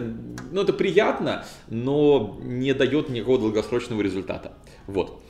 ну, 0.50 0.62
это 0.62 0.72
приятно, 0.72 1.44
но 1.68 2.36
не 2.42 2.74
дает 2.74 3.10
никакого 3.10 3.38
долгосрочного 3.38 4.02
результата. 4.02 4.54
Вот. 4.88 5.22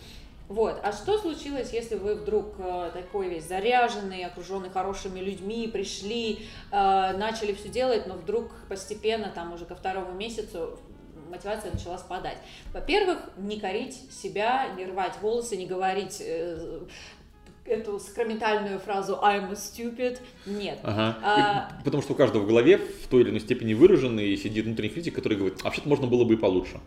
Вот, 0.50 0.80
а 0.82 0.90
что 0.92 1.16
случилось, 1.16 1.72
если 1.72 1.94
вы 1.94 2.16
вдруг 2.16 2.54
э, 2.58 2.90
такой 2.92 3.28
весь 3.28 3.46
заряженный, 3.46 4.24
окруженный 4.24 4.68
хорошими 4.68 5.20
людьми, 5.20 5.68
пришли, 5.72 6.40
э, 6.72 7.16
начали 7.16 7.52
все 7.52 7.68
делать, 7.68 8.08
но 8.08 8.14
вдруг 8.14 8.50
постепенно, 8.68 9.30
там 9.32 9.52
уже 9.52 9.64
ко 9.64 9.76
второму 9.76 10.12
месяцу, 10.12 10.76
мотивация 11.30 11.72
начала 11.72 11.98
спадать. 11.98 12.38
Во-первых, 12.74 13.18
не 13.38 13.60
корить 13.60 13.96
себя, 14.12 14.66
не 14.76 14.86
рвать 14.86 15.14
волосы, 15.22 15.56
не 15.56 15.66
говорить 15.66 16.20
э, 16.20 16.80
эту 17.64 18.00
сакраментальную 18.00 18.80
фразу 18.80 19.20
I'm 19.22 19.52
stupid. 19.52 20.18
Нет. 20.46 20.80
Ага. 20.82 21.16
А- 21.22 21.70
И 21.80 21.84
потому 21.84 22.02
что 22.02 22.14
у 22.14 22.16
каждого 22.16 22.42
в 22.42 22.48
голове 22.48 22.78
в 22.78 23.06
той 23.06 23.20
или 23.22 23.30
иной 23.30 23.40
степени 23.40 23.74
выраженный 23.74 24.36
сидит 24.36 24.64
внутренний 24.64 24.90
критик, 24.90 25.14
который 25.14 25.38
говорит, 25.38 25.60
а 25.62 25.66
вообще-то 25.66 25.88
можно 25.88 26.08
было 26.08 26.24
бы 26.24 26.34
и 26.34 26.36
получше. 26.36 26.80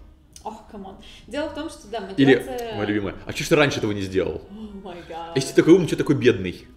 Ох, 0.44 0.64
come 0.70 0.86
on. 0.86 0.98
Дело 1.28 1.50
в 1.50 1.54
том, 1.56 1.70
что, 1.70 1.88
да, 1.88 2.00
Или, 2.18 2.36
мотивация... 2.36 2.76
моя 2.76 2.86
любимая, 2.86 3.16
а 3.26 3.32
что 3.32 3.44
ж 3.44 3.48
ты 3.48 3.56
раньше 3.56 3.78
этого 3.80 3.92
не 3.92 4.02
сделал? 4.02 4.42
Гад. 5.08 5.36
Если 5.36 5.50
ты 5.50 5.56
такой 5.56 5.74
умный, 5.74 5.88
что 5.88 5.96
такой 5.98 6.16
бедный? 6.16 6.68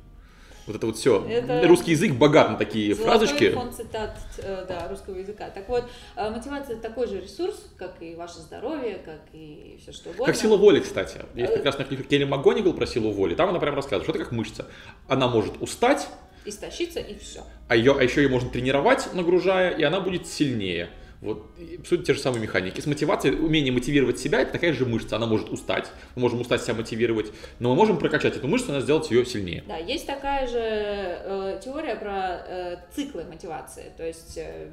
Вот 0.67 0.75
это 0.75 0.87
вот 0.87 0.97
все. 0.97 1.25
Это 1.29 1.67
Русский 1.69 1.93
язык 1.93 2.15
богат 2.15 2.51
на 2.51 2.57
такие 2.57 2.93
Золотой 2.95 3.27
фразочки. 3.29 3.51
фонд 3.51 3.75
цитат 3.75 4.19
э, 4.39 4.67
да, 4.69 4.89
русского 4.89 5.15
языка. 5.17 5.49
Так 5.51 5.69
вот, 5.69 5.85
э, 6.17 6.31
мотивация 6.31 6.77
такой 6.77 7.07
же 7.07 7.21
ресурс, 7.21 7.71
как 7.77 8.03
и 8.03 8.17
ваше 8.17 8.39
здоровье, 8.39 9.01
как 9.05 9.21
и 9.33 9.79
все 9.81 9.93
что 9.93 10.11
угодно. 10.11 10.27
Как 10.27 10.37
сила 10.37 10.57
воли, 10.57 10.81
кстати. 10.81 11.19
Есть 11.35 11.53
Э, 11.53 11.55
прекрасная 11.57 11.87
книга 11.87 12.03
Келли 12.03 12.25
МакГонигал 12.25 12.73
про 12.73 12.85
силу 12.87 13.13
воли. 13.13 13.37
Там 13.37 13.49
она 13.51 13.61
прям 13.61 13.77
рассказывает, 13.77 14.05
что 14.05 14.13
это 14.13 14.25
как 14.25 14.33
мышца. 14.33 14.67
Она 15.07 15.29
может 15.29 15.61
устать, 15.63 16.09
Истощиться 16.45 16.99
и 17.01 17.17
все. 17.19 17.43
а, 17.69 17.77
ее, 17.77 17.97
а 17.99 18.03
еще 18.03 18.23
ее 18.23 18.29
можно 18.29 18.51
тренировать, 18.51 19.13
нагружая, 19.15 19.71
и 19.71 19.83
она 19.85 20.01
будет 20.01 20.27
сильнее. 20.27 20.91
Вот, 21.21 21.51
сути, 21.87 22.03
те 22.03 22.15
же 22.15 22.21
самые 22.21 22.43
механики. 22.43 22.81
С 22.81 22.87
мотивацией, 22.87 23.37
умение 23.37 23.73
мотивировать 23.73 24.19
себя, 24.19 24.41
это 24.41 24.53
такая 24.53 24.73
же 24.73 24.87
мышца. 24.87 25.17
Она 25.17 25.27
может 25.27 25.49
устать, 25.49 25.91
мы 26.15 26.23
можем 26.23 26.41
устать 26.41 26.63
себя 26.63 26.75
мотивировать, 26.75 27.33
но 27.59 27.71
мы 27.71 27.77
можем 27.77 27.99
прокачать 27.99 28.37
эту 28.37 28.49
мышцу, 28.49 28.73
она 28.73 28.81
сделать 28.81 29.11
ее 29.11 29.25
сильнее. 29.25 29.65
Да, 29.67 29.77
есть 29.77 30.07
такая 30.07 30.47
же 30.47 30.59
э, 30.61 31.61
теория 31.65 31.97
про 31.97 32.45
э, 32.47 32.77
циклы 32.95 33.25
мотивации. 33.25 33.93
То 33.97 34.07
есть 34.07 34.37
э, 34.37 34.71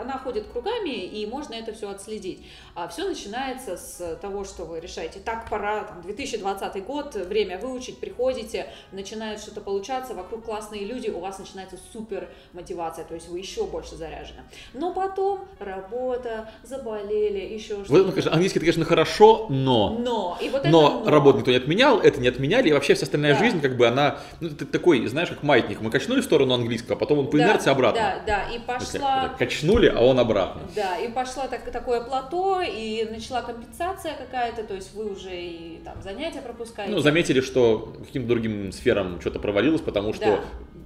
она 0.00 0.18
ходит 0.18 0.46
кругами, 0.48 0.90
и 0.90 1.26
можно 1.26 1.54
это 1.54 1.72
все 1.72 1.90
отследить. 1.90 2.44
А 2.74 2.88
все 2.88 3.06
начинается 3.08 3.76
с 3.76 4.16
того, 4.16 4.44
что 4.44 4.64
вы 4.64 4.80
решаете, 4.80 5.20
так, 5.20 5.48
пора, 5.48 5.84
там, 5.84 6.02
2020 6.02 6.84
год, 6.84 7.14
время 7.14 7.58
выучить, 7.58 7.98
приходите, 7.98 8.66
начинает 8.92 9.40
что-то 9.40 9.60
получаться, 9.60 10.14
вокруг 10.14 10.44
классные 10.44 10.84
люди, 10.84 11.08
у 11.10 11.20
вас 11.20 11.38
начинается 11.38 11.78
супер 11.92 12.28
мотивация, 12.52 13.04
то 13.04 13.14
есть 13.14 13.28
вы 13.28 13.38
еще 13.38 13.64
больше 13.64 13.96
заряжены. 13.96 14.42
Но 14.72 14.92
потом 14.92 15.46
работа, 15.58 16.50
заболели, 16.62 17.38
еще 17.54 17.76
Вот, 17.76 17.86
что-то. 17.86 18.04
ну, 18.04 18.10
конечно, 18.10 18.32
английский, 18.32 18.58
это, 18.58 18.66
конечно, 18.66 18.84
хорошо, 18.84 19.46
но... 19.48 19.90
Но, 19.98 20.38
и 20.40 20.48
вот 20.48 20.64
Но 20.64 21.00
это 21.02 21.10
работу 21.10 21.38
никто 21.38 21.50
не 21.50 21.56
отменял, 21.56 22.00
это 22.00 22.20
не 22.20 22.28
отменяли, 22.28 22.68
и 22.68 22.72
вообще 22.72 22.94
вся 22.94 23.04
остальная 23.04 23.34
Да. 23.34 23.38
жизнь, 23.38 23.60
как 23.60 23.76
бы 23.76 23.86
она, 23.86 24.18
ну, 24.40 24.50
ты 24.50 24.64
такой, 24.66 25.06
знаешь, 25.06 25.28
как 25.28 25.42
маятник. 25.42 25.80
Мы 25.80 25.90
качнули 25.90 26.20
в 26.20 26.24
сторону 26.24 26.54
английского, 26.54 26.96
а 26.96 26.98
потом 26.98 27.20
он 27.20 27.30
по 27.30 27.36
Да, 27.38 27.44
инерции 27.44 27.70
обратно. 27.70 28.00
Да, 28.00 28.22
да, 28.26 28.54
и 28.54 28.58
пошла... 28.58 29.22
вот 29.22 29.30
так 29.30 29.38
Качнули, 29.64 29.88
а 29.88 30.00
он 30.00 30.18
обратно. 30.18 30.62
Да, 30.76 30.98
и 30.98 31.08
пошла 31.08 31.48
так, 31.48 31.70
такое 31.70 32.00
плато, 32.02 32.62
и 32.62 33.04
начала 33.10 33.42
компенсация 33.42 34.14
какая-то, 34.14 34.64
то 34.64 34.74
есть 34.74 34.94
вы 34.94 35.10
уже 35.12 35.30
и 35.34 35.80
там 35.84 36.02
занятия 36.02 36.40
пропускаете. 36.40 36.92
Ну, 36.92 36.98
заметили, 37.00 37.40
что 37.40 37.94
каким-то 38.04 38.28
другим 38.28 38.72
сферам 38.72 39.20
что-то 39.20 39.38
провалилось, 39.38 39.80
потому 39.80 40.12
что 40.12 40.24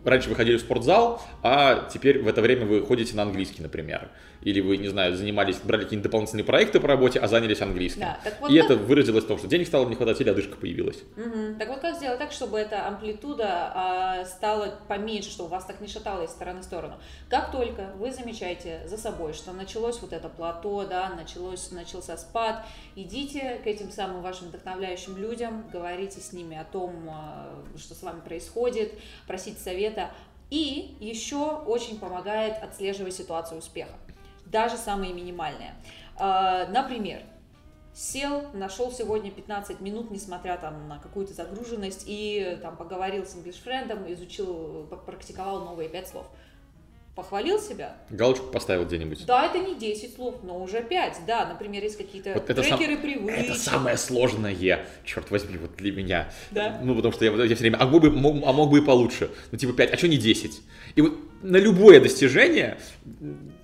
Да. 0.05 0.11
раньше 0.11 0.29
вы 0.29 0.37
ходили 0.37 0.57
в 0.57 0.61
спортзал, 0.61 1.21
а 1.43 1.89
теперь 1.93 2.23
в 2.23 2.29
это 2.29 2.41
время 2.41 2.67
вы 2.67 2.83
ходите 2.87 3.17
на 3.17 3.23
английский, 3.23 3.63
например. 3.63 4.09
Или 4.43 4.61
вы, 4.61 4.77
не 4.77 4.89
знаю, 4.89 5.17
занимались, 5.17 5.57
брали 5.59 5.83
какие-нибудь 5.85 6.05
дополнительные 6.11 6.45
проекты 6.45 6.79
по 6.81 6.87
работе, 6.89 7.19
а 7.19 7.27
занялись 7.29 7.61
английским. 7.61 8.03
Да, 8.03 8.19
так 8.23 8.41
вот 8.41 8.51
и 8.51 8.57
как- 8.57 8.71
это 8.71 8.77
выразилось 8.77 9.25
в 9.25 9.27
том, 9.27 9.39
что 9.39 9.49
денег 9.49 9.67
стало 9.67 9.89
не 9.89 9.95
хватать 9.97 10.21
или 10.21 10.29
одышка 10.31 10.57
появилась. 10.57 10.99
Мгм. 11.17 11.57
Так 11.59 11.69
вот 11.69 11.81
как 11.81 11.97
сделать 11.97 12.19
так, 12.19 12.31
чтобы 12.33 12.59
эта 12.59 12.87
амплитуда 12.87 13.73
а, 13.75 14.25
стала 14.25 14.79
поменьше, 14.87 15.31
чтобы 15.31 15.49
у 15.49 15.53
вас 15.53 15.65
так 15.65 15.81
не 15.81 15.89
шатало 15.89 16.23
из 16.25 16.31
стороны 16.31 16.61
в 16.61 16.65
сторону? 16.65 16.95
Как 17.29 17.51
только 17.51 17.93
вы 17.97 18.13
замечаете 18.13 18.83
за 18.87 18.97
собой, 18.97 19.33
что 19.33 19.53
началось 19.53 20.01
вот 20.01 20.13
это 20.13 20.29
плато, 20.29 20.87
да, 20.87 21.09
началось, 21.11 21.71
начался 21.73 22.17
спад, 22.17 22.65
идите 22.97 23.61
к 23.65 23.67
этим 23.67 23.91
самым 23.91 24.23
вашим 24.23 24.49
вдохновляющим 24.49 25.17
людям, 25.17 25.65
говорите 25.73 26.21
с 26.21 26.33
ними 26.33 26.57
о 26.57 26.65
том, 26.65 27.09
а, 27.11 27.49
что 27.77 27.95
с 27.95 28.03
вами 28.03 28.21
происходит, 28.21 28.93
просите 29.27 29.59
совета. 29.61 30.11
И 30.51 30.97
еще 31.01 31.37
очень 31.67 31.99
помогает 31.99 32.63
отслеживать 32.63 33.15
ситуацию 33.15 33.59
успеха, 33.59 33.93
даже 34.51 34.77
самые 34.77 35.13
минимальные. 35.13 35.75
А, 36.17 36.67
Например, 36.69 37.21
сел, 37.95 38.45
нашел 38.55 38.93
сегодня 38.93 39.31
15 39.31 39.81
минут, 39.81 40.11
несмотря 40.11 40.57
там 40.57 40.89
на 40.89 40.99
какую-то 40.99 41.35
загруженность, 41.35 42.05
и 42.07 42.59
там 42.63 42.77
поговорил 42.77 43.25
с 43.27 43.35
English 43.35 43.61
френдом, 43.63 44.11
изучил, 44.13 44.87
попрактиковал 44.89 45.65
новые 45.65 45.89
5 45.89 46.09
слов. 46.09 46.27
Похвалил 47.17 47.59
себя? 47.59 47.97
Галочку 48.11 48.47
поставил 48.47 48.85
где-нибудь. 48.85 49.27
Да, 49.27 49.47
это 49.47 49.59
не 49.59 49.75
10 49.75 50.15
слов, 50.15 50.37
но 50.45 50.63
уже 50.63 50.85
5. 50.85 51.23
Да, 51.27 51.47
например, 51.49 51.83
есть 51.83 51.97
какие-то 51.99 52.35
Вот 52.35 52.49
это 52.49 52.63
сам- 52.63 52.79
трекеры 52.79 52.97
привычек. 52.97 53.47
Это 53.51 53.59
самое 53.59 53.97
сложное, 53.97 54.87
черт 55.05 55.29
возьми, 55.33 55.57
вот 55.59 55.75
для 55.75 55.91
меня. 55.91 56.31
Да. 56.53 56.79
Ну, 56.81 56.95
потому 56.95 57.13
что 57.13 57.25
я, 57.25 57.33
я 57.33 57.57
все 57.57 57.65
время, 57.65 57.79
а 57.81 57.87
мог, 57.89 58.03
бы, 58.03 58.13
мог, 58.13 58.37
а 58.47 58.53
мог 58.53 58.71
бы 58.71 58.79
и 58.79 58.83
получше. 58.83 59.33
Ну, 59.51 59.59
типа 59.59 59.73
5, 59.73 59.95
а 59.95 59.97
что 59.97 60.07
не 60.07 60.17
10? 60.17 60.63
И 60.95 61.01
вот 61.01 61.15
на 61.43 61.57
любое 61.57 62.01
достижение 62.01 62.79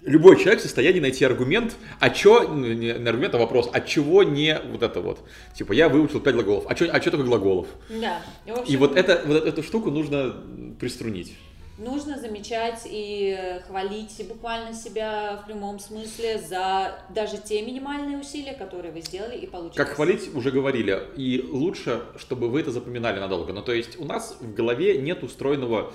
любой 0.05 0.37
человек 0.39 0.61
в 0.61 0.63
состоянии 0.63 1.01
найти 1.01 1.25
аргумент, 1.25 1.77
а 2.01 2.11
чё, 2.11 2.49
не 2.55 2.75
не 2.75 3.09
аргумент, 3.09 3.35
а 3.35 3.39
вопрос, 3.39 3.71
а 3.73 3.81
чего 3.81 4.23
не 4.23 4.59
вот 4.71 4.83
это 4.83 5.01
вот. 5.01 5.21
Типа, 5.55 5.73
я 5.73 5.89
выучил 5.89 6.21
5 6.21 6.35
глаголов, 6.35 6.65
а 6.69 6.75
чё, 6.75 6.89
а 6.93 7.01
чё 7.01 7.11
только 7.11 7.27
глаголов? 7.27 7.69
Да. 7.89 8.21
И, 8.47 8.51
в 8.51 8.57
И 8.57 8.61
общем, 8.61 8.79
вот, 8.79 8.97
это, 8.97 9.23
вот 9.27 9.45
эту 9.47 9.63
штуку 9.63 9.91
нужно 9.91 10.35
приструнить. 10.79 11.35
Нужно 11.77 12.21
замечать 12.21 12.83
и 12.85 13.37
хвалить 13.67 14.25
буквально 14.29 14.73
себя 14.73 15.41
в 15.43 15.47
прямом 15.47 15.81
смысле 15.81 16.39
за 16.39 17.01
даже 17.13 17.37
те 17.37 17.63
минимальные 17.63 18.19
усилия, 18.19 18.53
которые 18.53 18.93
вы 18.93 19.01
сделали 19.01 19.37
и 19.37 19.47
получилось. 19.49 19.77
Как 19.77 19.89
хвалить, 19.89 20.33
уже 20.37 20.53
говорили. 20.53 21.03
И 21.17 21.45
лучше, 21.51 22.03
чтобы 22.17 22.49
вы 22.49 22.61
это 22.61 22.71
запоминали 22.71 23.19
надолго. 23.19 23.53
Ну, 23.53 23.61
то 23.61 23.73
есть 23.73 23.99
у 23.99 24.05
нас 24.05 24.37
в 24.41 24.55
голове 24.55 24.99
нет 24.99 25.25
устроенного 25.25 25.93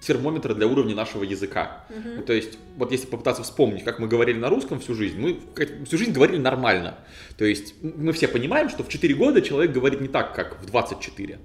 термометра 0.00 0.54
для 0.54 0.66
уровня 0.66 0.94
нашего 0.94 1.24
языка. 1.24 1.84
Ну, 2.16 2.22
то 2.22 2.32
есть, 2.32 2.58
вот 2.76 2.90
если 2.92 3.06
попытаться 3.06 3.42
вспомнить, 3.42 3.84
как 3.84 3.98
мы 3.98 4.08
говорили 4.08 4.38
на 4.38 4.48
русском 4.48 4.80
всю 4.80 4.94
жизнь, 4.94 5.18
мы 5.18 5.40
всю 5.84 5.98
жизнь 5.98 6.12
говорили 6.12 6.38
нормально. 6.38 6.98
То 7.36 7.44
есть 7.44 7.74
мы 7.82 8.12
все 8.12 8.26
понимаем, 8.28 8.68
что 8.68 8.82
в 8.82 8.88
4 8.88 9.14
года 9.14 9.42
человек 9.42 9.72
говорит 9.72 10.00
не 10.00 10.08
так, 10.08 10.34
как 10.34 10.60
в 10.62 10.66
24. 10.66 11.38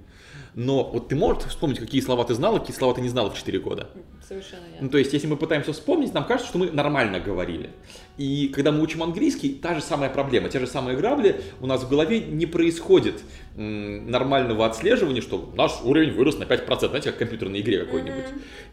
Но 0.56 0.84
вот 0.90 1.08
ты 1.08 1.16
можешь 1.16 1.42
вспомнить, 1.44 1.78
какие 1.78 2.00
слова 2.00 2.24
ты 2.24 2.32
знал, 2.32 2.56
а 2.56 2.60
какие 2.60 2.74
слова 2.74 2.94
ты 2.94 3.02
не 3.02 3.10
знал 3.10 3.28
в 3.30 3.36
4 3.36 3.58
года? 3.58 3.90
Совершенно 4.26 4.62
Ну, 4.68 4.72
верно. 4.72 4.88
то 4.88 4.96
есть, 4.98 5.12
если 5.12 5.26
мы 5.26 5.36
пытаемся 5.36 5.74
вспомнить, 5.74 6.14
нам 6.14 6.24
кажется, 6.24 6.48
что 6.48 6.58
мы 6.58 6.70
нормально 6.70 7.20
говорили. 7.20 7.70
И 8.16 8.48
когда 8.48 8.72
мы 8.72 8.80
учим 8.82 9.02
английский, 9.02 9.50
та 9.50 9.74
же 9.74 9.82
самая 9.82 10.08
проблема, 10.08 10.48
те 10.48 10.58
же 10.58 10.66
самые 10.66 10.96
грабли, 10.96 11.42
у 11.60 11.66
нас 11.66 11.82
в 11.84 11.90
голове 11.90 12.20
не 12.20 12.46
происходит 12.46 13.22
нормального 13.54 14.64
отслеживания, 14.64 15.20
что 15.20 15.52
наш 15.54 15.72
уровень 15.84 16.12
вырос 16.12 16.38
на 16.38 16.44
5%, 16.44 16.88
знаете, 16.88 17.10
как 17.10 17.16
в 17.16 17.18
компьютерной 17.18 17.60
игре 17.60 17.84
какой-нибудь. 17.84 18.24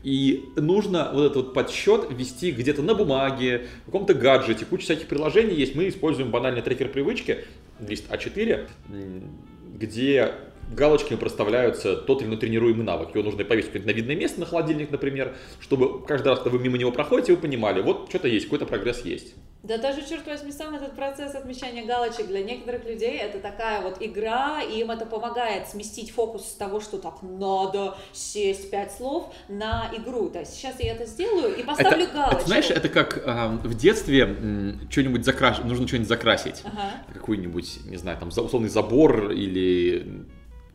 И 0.04 0.46
нужно 0.56 1.12
вот 1.13 1.24
этот 1.25 1.36
вот 1.36 1.54
подсчет 1.54 2.08
вести 2.12 2.52
где-то 2.52 2.82
на 2.82 2.96
бумаге, 2.96 3.68
в 3.84 3.86
каком-то 3.88 4.13
гаджете, 4.13 4.63
куча 4.66 4.84
всяких 4.86 5.08
приложений 5.08 5.56
есть. 5.56 5.75
Мы 5.75 5.90
используем 5.90 6.32
банальный 6.32 6.62
трекер 6.62 6.88
привычки, 6.88 7.40
лист 7.86 8.06
А4, 8.10 8.68
м, 8.90 9.38
где 9.75 10.32
галочками 10.74 11.18
проставляются 11.18 11.96
тот 11.96 12.22
или 12.22 12.30
иной 12.30 12.38
тренируемый 12.38 12.86
навык. 12.86 13.13
Его 13.13 13.24
нужно 13.24 13.44
повесить 13.44 13.86
на 13.86 13.92
видное 13.92 14.15
место, 14.15 14.39
на 14.39 14.46
холодильник, 14.46 14.92
например, 14.92 15.36
чтобы 15.60 16.06
каждый 16.06 16.30
раз, 16.30 16.39
когда 16.39 16.58
вы 16.58 16.63
мимо 16.63 16.77
него 16.77 16.92
проходите, 16.92 17.34
вы 17.34 17.39
понимали, 17.39 17.82
вот 17.82 18.10
что-то 18.10 18.27
есть, 18.27 18.46
какой-то 18.46 18.65
прогресс 18.65 19.01
есть. 19.01 19.36
Да 19.63 19.77
даже, 19.77 20.06
черт 20.06 20.27
возьми, 20.27 20.51
сам 20.51 20.75
этот 20.75 20.94
процесс 20.94 21.36
отмечания 21.36 21.86
галочек 21.86 22.27
для 22.27 22.44
некоторых 22.44 22.84
людей 22.84 23.18
это 23.18 23.39
такая 23.39 23.82
вот 23.82 23.96
игра, 24.01 24.62
и 24.62 24.82
им 24.82 24.92
это 24.92 25.06
помогает 25.06 25.70
сместить 25.70 26.12
фокус 26.12 26.46
с 26.46 26.56
того, 26.56 26.82
что 26.82 26.98
так 26.98 27.22
надо 27.22 27.96
сесть 28.12 28.70
пять 28.70 28.92
слов 28.92 29.34
на 29.48 29.89
игру. 29.96 30.30
То 30.30 30.39
есть 30.39 30.56
сейчас 30.56 30.82
я 30.82 30.92
это 30.92 31.06
сделаю 31.06 31.56
и 31.56 31.63
поставлю 31.63 32.03
это, 32.03 32.13
галочку. 32.13 32.39
это, 32.39 32.48
знаешь, 32.48 32.70
это 32.72 32.89
как 32.89 33.24
а, 33.25 33.48
в 33.63 33.74
детстве 33.74 34.25
что-нибудь 34.89 35.24
закраш... 35.24 35.60
нужно 35.60 35.88
что-нибудь 35.88 36.10
закрасить. 36.10 36.62
Ага. 36.65 36.92
Какой-нибудь, 37.13 37.86
не 37.86 37.96
знаю, 37.96 38.18
там 38.20 38.27
условный 38.27 38.68
забор 38.68 39.32
или 39.32 40.25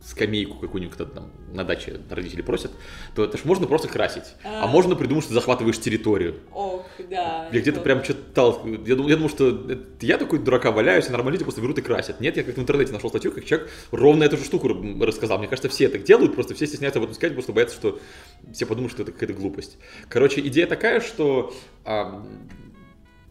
скамейку 0.01 0.57
какую-нибудь 0.59 0.95
кто-то 0.95 1.11
там 1.11 1.31
на 1.51 1.63
даче 1.63 1.99
родители 2.09 2.41
просят, 2.41 2.71
то 3.15 3.23
это 3.25 3.37
ж 3.37 3.41
можно 3.43 3.67
просто 3.67 3.87
красить. 3.87 4.23
А, 4.45 4.63
А. 4.63 4.67
можно 4.67 4.95
придумать, 4.95 5.23
что 5.23 5.29
ты 5.33 5.35
захватываешь 5.35 5.79
территорию. 5.79 6.39
Ох, 6.53 6.85
да. 7.09 7.49
Я 7.51 7.59
где-то 7.59 7.81
прям 7.81 8.01
читал, 8.01 8.65
я 8.65 8.95
думал, 8.95 9.09
я 9.09 9.15
думал, 9.17 9.29
что 9.29 9.77
я 10.01 10.17
такой 10.17 10.39
дурака 10.39 10.71
валяюсь, 10.71 11.07
а 11.09 11.11
нормальные 11.11 11.33
люди 11.33 11.43
просто 11.43 11.61
берут 11.61 11.77
и 11.79 11.81
красят. 11.81 12.21
Нет, 12.21 12.37
я 12.37 12.43
как 12.43 12.55
в 12.55 12.59
интернете 12.59 12.93
нашел 12.93 13.09
статью, 13.09 13.31
как 13.31 13.43
человек 13.45 13.69
ровно 13.91 14.23
эту 14.23 14.37
же 14.37 14.45
штуку 14.45 14.69
рассказал. 15.01 15.37
Мне 15.37 15.47
кажется, 15.47 15.69
все 15.69 15.89
так 15.89 16.03
делают, 16.03 16.33
просто 16.33 16.55
все 16.55 16.65
стесняются 16.65 16.99
об 16.99 17.03
этом 17.03 17.15
сказать, 17.15 17.33
просто 17.33 17.51
боятся, 17.51 17.75
что 17.75 17.99
все 18.53 18.65
подумают, 18.65 18.93
что 18.93 19.03
это 19.03 19.11
какая-то 19.11 19.33
глупость. 19.33 19.77
Короче, 20.07 20.39
идея 20.41 20.67
такая, 20.67 21.01
что 21.01 21.53
а, 21.83 22.25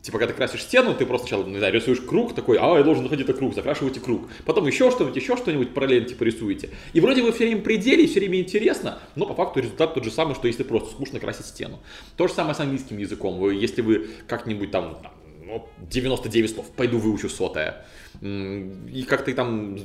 Типа, 0.03 0.19
когда 0.19 0.33
ты 0.33 0.37
красишь 0.37 0.63
стену, 0.63 0.95
ты 0.95 1.05
просто 1.05 1.27
сначала, 1.27 1.45
не 1.45 1.59
знаю, 1.59 1.75
рисуешь 1.75 2.01
круг 2.01 2.35
такой, 2.35 2.57
а, 2.61 2.79
я 2.79 2.85
должен 2.85 3.03
находить 3.03 3.25
этот 3.25 3.39
круг, 3.39 3.55
закрашиваете 3.55 4.01
круг. 4.01 4.29
Потом 4.45 4.67
еще 4.67 4.91
что-нибудь, 4.91 5.17
еще 5.17 5.37
что-нибудь 5.37 5.75
параллельно 5.75 6.09
типа 6.09 6.23
рисуете. 6.23 6.71
И 6.93 7.01
вроде 7.01 7.23
бы 7.23 7.33
все 7.33 7.47
время 7.47 7.63
при 7.63 7.77
деле, 7.77 8.07
все 8.07 8.21
время 8.21 8.41
интересно, 8.41 9.01
но 9.17 9.27
по 9.27 9.35
факту 9.35 9.61
результат 9.61 9.95
тот 9.95 10.05
же 10.05 10.11
самый, 10.11 10.35
что 10.35 10.47
если 10.47 10.63
просто 10.63 10.91
скучно 10.91 11.19
красить 11.19 11.47
стену. 11.47 11.81
То 12.17 12.29
же 12.29 12.35
самое 12.35 12.55
с 12.55 12.61
английским 12.61 12.97
языком. 12.97 13.39
Вы, 13.39 13.55
если 13.55 13.83
вы 13.83 14.09
как-нибудь 14.29 14.71
там, 14.71 14.99
ну, 15.45 15.69
99 15.91 16.55
слов, 16.55 16.71
пойду 16.77 16.99
выучу 16.99 17.29
сотое. 17.29 17.85
И 18.23 19.05
как-то 19.09 19.35
там 19.35 19.79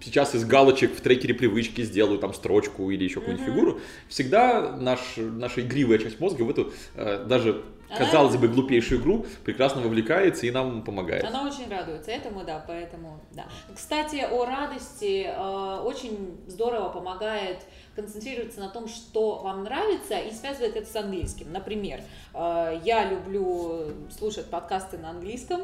сейчас 0.00 0.34
из 0.34 0.44
галочек 0.44 0.94
в 0.94 1.00
трекере 1.00 1.34
привычки 1.34 1.82
сделаю 1.82 2.18
там 2.18 2.34
строчку 2.34 2.90
или 2.90 3.04
еще 3.04 3.20
какую-нибудь 3.20 3.48
mm-hmm. 3.48 3.54
фигуру, 3.54 3.80
всегда 4.08 4.76
наш, 4.76 5.00
наша 5.16 5.60
игривая 5.60 5.98
часть 5.98 6.20
мозга 6.20 6.42
в 6.42 6.50
эту 6.50 6.72
э, 6.94 7.24
даже. 7.26 7.62
Казалось 7.98 8.36
бы, 8.36 8.48
глупейшую 8.48 9.00
игру 9.00 9.26
прекрасно 9.44 9.80
вовлекается 9.82 10.46
и 10.46 10.50
нам 10.50 10.82
помогает. 10.82 11.24
Она 11.24 11.44
очень 11.46 11.68
радуется 11.68 12.10
этому, 12.10 12.44
да, 12.44 12.64
поэтому, 12.66 13.20
да. 13.32 13.46
Кстати, 13.74 14.26
о 14.30 14.44
радости 14.44 15.26
э, 15.26 15.80
очень 15.84 16.40
здорово 16.46 16.88
помогает 16.88 17.58
концентрироваться 17.94 18.60
на 18.60 18.68
том, 18.68 18.88
что 18.88 19.38
вам 19.38 19.64
нравится, 19.64 20.18
и 20.18 20.30
связывать 20.30 20.76
это 20.76 20.90
с 20.90 20.96
английским. 20.96 21.52
Например, 21.52 22.00
э, 22.34 22.80
я 22.84 23.08
люблю 23.08 23.92
слушать 24.10 24.46
подкасты 24.46 24.98
на 24.98 25.10
английском, 25.10 25.62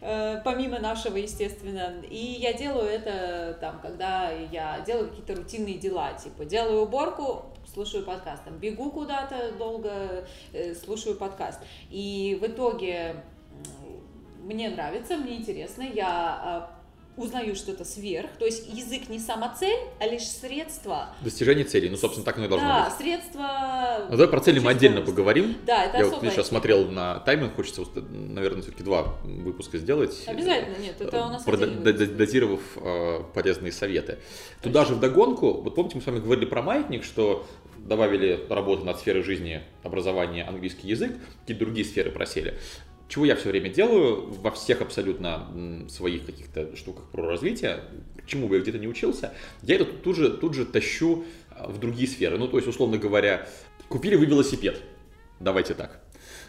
э, 0.00 0.40
помимо 0.44 0.78
нашего, 0.78 1.16
естественно, 1.16 1.94
и 2.08 2.16
я 2.16 2.52
делаю 2.52 2.88
это 2.88 3.56
там, 3.60 3.80
когда 3.80 4.30
я 4.30 4.80
делаю 4.86 5.08
какие-то 5.08 5.36
рутинные 5.36 5.78
дела, 5.78 6.12
типа 6.14 6.44
делаю 6.44 6.82
уборку, 6.82 7.44
слушаю 7.72 8.04
подкаст, 8.04 8.44
там 8.44 8.58
бегу 8.58 8.90
куда-то 8.90 9.52
долго, 9.52 10.26
э, 10.52 10.74
слушаю 10.74 11.16
подкаст. 11.16 11.60
И 11.90 12.38
в 12.40 12.46
итоге 12.46 13.16
мне 14.42 14.70
нравится, 14.70 15.16
мне 15.16 15.36
интересно, 15.36 15.82
я 15.82 16.08
а, 16.08 16.79
узнаю 17.20 17.54
что-то 17.54 17.84
сверх, 17.84 18.30
то 18.38 18.44
есть 18.44 18.68
язык 18.72 19.08
не 19.08 19.18
сама 19.18 19.54
цель, 19.58 19.78
а 19.98 20.06
лишь 20.06 20.26
средство. 20.26 21.14
Достижение 21.20 21.64
цели, 21.64 21.88
ну, 21.88 21.96
собственно, 21.96 22.24
так 22.24 22.36
оно 22.36 22.46
и 22.46 22.48
должно 22.48 22.68
да, 22.68 22.84
быть. 22.84 22.92
Да, 22.92 22.96
средство... 22.98 24.06
Ну, 24.10 24.16
давай 24.16 24.28
про 24.28 24.40
цели 24.40 24.58
мы 24.58 24.70
отдельно 24.70 25.02
поговорим. 25.02 25.56
Да, 25.66 25.84
это 25.84 25.98
Я 25.98 26.06
вот 26.06 26.20
сейчас 26.22 26.48
смотрел 26.48 26.88
на 26.88 27.20
тайминг, 27.20 27.54
хочется, 27.54 27.82
наверное, 28.10 28.62
все-таки 28.62 28.82
два 28.82 29.16
выпуска 29.22 29.78
сделать. 29.78 30.24
Обязательно, 30.26 30.76
нет, 30.76 31.00
это 31.00 31.26
у 31.26 31.28
нас 31.28 31.42
про 31.42 31.56
Дозировав 31.56 32.60
э, 32.76 33.22
полезные 33.34 33.72
советы. 33.72 34.18
Туда 34.62 34.84
же 34.84 34.94
вдогонку, 34.94 35.60
вот 35.60 35.74
помните, 35.74 35.96
мы 35.96 36.02
с 36.02 36.06
вами 36.06 36.20
говорили 36.20 36.46
про 36.46 36.62
маятник, 36.62 37.04
что 37.04 37.46
добавили 37.78 38.46
работу 38.48 38.84
над 38.84 38.98
сферой 38.98 39.22
жизни, 39.22 39.62
образования, 39.82 40.44
английский 40.44 40.88
язык, 40.88 41.12
какие-то 41.40 41.64
другие 41.64 41.86
сферы 41.86 42.10
просели 42.10 42.58
чего 43.10 43.24
я 43.24 43.34
все 43.34 43.50
время 43.50 43.68
делаю 43.68 44.30
во 44.40 44.52
всех 44.52 44.80
абсолютно 44.80 45.48
своих 45.88 46.24
каких-то 46.24 46.74
штуках 46.76 47.04
про 47.10 47.26
развитие, 47.26 47.80
чему 48.26 48.46
бы 48.46 48.54
я 48.54 48.62
где-то 48.62 48.78
не 48.78 48.86
учился, 48.86 49.34
я 49.62 49.74
это 49.74 49.84
тут 49.84 50.16
же, 50.16 50.30
тут 50.30 50.54
же 50.54 50.64
тащу 50.64 51.24
а, 51.50 51.68
в 51.68 51.80
другие 51.80 52.08
сферы. 52.08 52.38
Ну, 52.38 52.46
то 52.46 52.56
есть, 52.56 52.68
условно 52.68 52.98
говоря, 52.98 53.48
купили 53.88 54.14
вы 54.14 54.26
велосипед, 54.26 54.80
давайте 55.40 55.74
так. 55.74 56.00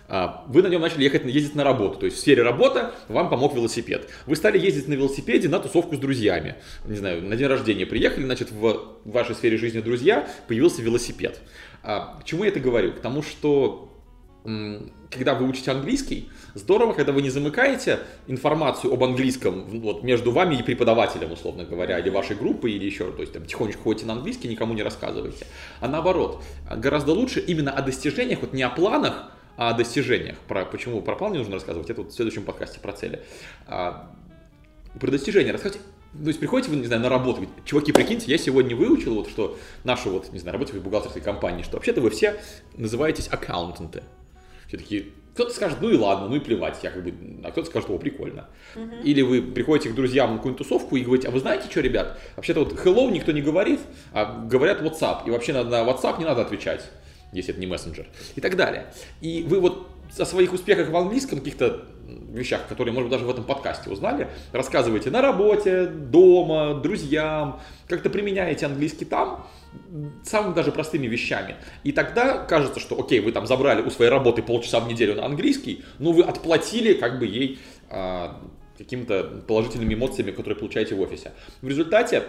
А, 0.08 0.46
вы 0.50 0.62
на 0.62 0.68
нем 0.68 0.82
начали 0.82 1.04
ехать, 1.04 1.26
ездить 1.26 1.56
на 1.56 1.64
работу, 1.64 1.98
то 1.98 2.06
есть 2.06 2.18
в 2.18 2.20
сфере 2.20 2.44
работы 2.44 2.90
вам 3.08 3.30
помог 3.30 3.56
велосипед. 3.56 4.08
Вы 4.28 4.36
стали 4.36 4.60
ездить 4.60 4.88
на 4.88 4.94
велосипеде 4.94 5.50
на 5.50 5.60
тусовку 5.60 5.96
с 5.96 6.00
друзьями. 6.00 6.58
Не 6.86 6.98
знаю, 6.98 7.24
на 7.24 7.36
день 7.36 7.48
рождения 7.48 7.88
приехали, 7.88 8.26
значит, 8.26 8.52
в 8.52 9.00
вашей 9.04 9.34
сфере 9.34 9.58
жизни 9.58 9.80
друзья 9.80 10.30
появился 10.48 10.84
велосипед. 10.84 11.42
А, 11.82 12.20
к 12.20 12.26
чему 12.26 12.44
я 12.44 12.52
это 12.52 12.60
говорю? 12.60 12.92
К 12.94 13.00
тому, 13.00 13.24
что 13.24 13.91
когда 14.44 15.36
вы 15.36 15.48
учите 15.48 15.72
английский, 15.72 16.30
здорово, 16.56 16.94
когда 16.94 17.12
вы 17.12 17.22
не 17.22 17.30
замыкаете 17.30 18.00
информацию 18.28 18.92
об 18.92 19.04
английском 19.04 19.66
вот, 19.66 20.04
между 20.04 20.32
вами 20.32 20.56
и 20.56 20.64
преподавателем, 20.64 21.32
условно 21.32 21.64
говоря, 21.64 22.00
или 22.00 22.10
вашей 22.10 22.36
группой, 22.36 22.72
или 22.72 22.86
еще, 22.86 23.12
то 23.12 23.22
есть 23.22 23.34
там 23.34 23.46
тихонечко 23.46 23.82
ходите 23.82 24.06
на 24.06 24.14
английский, 24.14 24.48
никому 24.48 24.74
не 24.74 24.84
рассказываете. 24.84 25.46
А 25.80 25.88
наоборот, 25.88 26.42
гораздо 26.76 27.14
лучше 27.14 27.40
именно 27.40 27.72
о 27.72 27.82
достижениях, 27.82 28.42
вот 28.42 28.54
не 28.54 28.64
о 28.64 28.70
планах, 28.70 29.32
а 29.58 29.70
о 29.70 29.74
достижениях. 29.74 30.38
Про, 30.48 30.66
почему 30.66 31.02
про 31.02 31.16
план 31.16 31.34
не 31.34 31.38
нужно 31.38 31.56
рассказывать, 31.56 31.90
это 31.90 32.02
вот 32.02 32.12
в 32.12 32.16
следующем 32.16 32.44
подкасте 32.44 32.80
про 32.80 32.94
цели. 32.94 33.22
А, 33.68 34.12
про 35.00 35.12
достижения 35.12 35.52
рассказывайте 35.52 35.86
то 36.14 36.28
есть 36.28 36.40
приходите 36.42 36.70
вы, 36.70 36.78
не 36.78 36.88
знаю, 36.88 37.02
на 37.02 37.10
работу, 37.10 37.42
говорите, 37.42 37.54
чуваки, 37.64 37.94
прикиньте, 37.94 38.30
я 38.30 38.38
сегодня 38.38 38.76
выучил, 38.76 39.16
вот, 39.16 39.30
что 39.30 39.58
нашу 39.86 40.10
вот, 40.10 40.32
не 40.34 40.40
знаю, 40.40 40.54
работаю 40.54 40.82
в 40.82 40.84
бухгалтерской 40.84 41.22
компании, 41.22 41.64
что 41.64 41.78
вообще-то 41.78 42.02
вы 42.02 42.10
все 42.10 42.36
называетесь 42.76 43.30
аккаунтанты. 43.30 44.04
Все 44.72 44.78
такие, 44.78 45.08
кто-то 45.34 45.54
скажет, 45.54 45.80
ну 45.82 45.90
и 45.90 45.98
ладно, 45.98 46.30
ну 46.30 46.38
и 46.38 46.40
плевать, 46.40 46.80
я 46.82 46.92
как 46.92 47.04
бы, 47.04 47.14
а 47.44 47.52
кто-то 47.52 47.70
скажет, 47.70 47.90
о, 47.90 47.98
прикольно. 47.98 48.48
Uh-huh. 48.74 49.04
Или 49.04 49.22
вы 49.22 49.42
приходите 49.42 49.90
к 49.90 49.96
друзьям 49.96 50.32
на 50.32 50.38
какую-нибудь 50.38 50.66
тусовку 50.66 50.96
и 50.96 51.02
говорите, 51.02 51.28
а 51.28 51.32
вы 51.32 51.42
знаете 51.42 51.70
что, 51.70 51.82
ребят, 51.82 52.18
вообще-то 52.38 52.62
вот 52.62 52.72
hello 52.80 53.12
никто 53.12 53.34
не 53.34 53.42
говорит, 53.42 53.82
а 54.14 54.46
говорят 54.46 54.82
WhatsApp, 54.82 55.28
и 55.28 55.30
вообще 55.30 55.52
на 55.52 55.60
WhatsApp 55.60 56.20
не 56.20 56.24
надо 56.24 56.44
отвечать, 56.44 56.90
если 57.34 57.52
это 57.52 57.60
не 57.60 57.68
мессенджер, 57.68 58.08
и 58.36 58.40
так 58.40 58.56
далее. 58.56 58.94
И 59.20 59.44
вы 59.44 59.60
вот 59.60 59.90
о 60.18 60.26
своих 60.26 60.54
успехах 60.54 60.90
в 60.90 60.98
английском, 60.98 61.40
каких-то 61.40 61.86
вещах, 62.32 62.68
которые, 62.68 62.94
может 62.94 63.10
быть, 63.10 63.18
даже 63.18 63.26
в 63.26 63.30
этом 63.30 63.44
подкасте 63.44 63.90
узнали, 63.90 64.28
рассказываете 64.52 65.10
на 65.12 65.22
работе, 65.22 65.86
дома, 65.86 66.80
друзьям, 66.82 67.60
как-то 67.88 68.10
применяете 68.10 68.66
английский 68.66 69.06
там, 69.06 69.48
самыми 70.24 70.54
даже 70.54 70.72
простыми 70.72 71.08
вещами. 71.08 71.56
И 71.84 71.92
тогда 71.92 72.38
кажется, 72.38 72.80
что, 72.80 73.00
окей, 73.00 73.20
вы 73.20 73.32
там 73.32 73.48
забрали 73.48 73.82
у 73.82 73.90
своей 73.90 74.12
работы 74.12 74.42
полчаса 74.42 74.80
в 74.80 74.88
неделю 74.88 75.16
на 75.16 75.26
английский, 75.26 75.84
но 76.00 76.12
вы 76.12 76.24
отплатили 76.24 76.94
как 76.94 77.20
бы 77.20 77.26
ей 77.26 77.60
а, 77.90 78.40
какими-то 78.78 79.44
положительными 79.48 79.94
эмоциями, 79.94 80.32
которые 80.32 80.58
получаете 80.58 80.96
в 80.96 81.02
офисе. 81.02 81.32
В 81.62 81.68
результате 81.68 82.24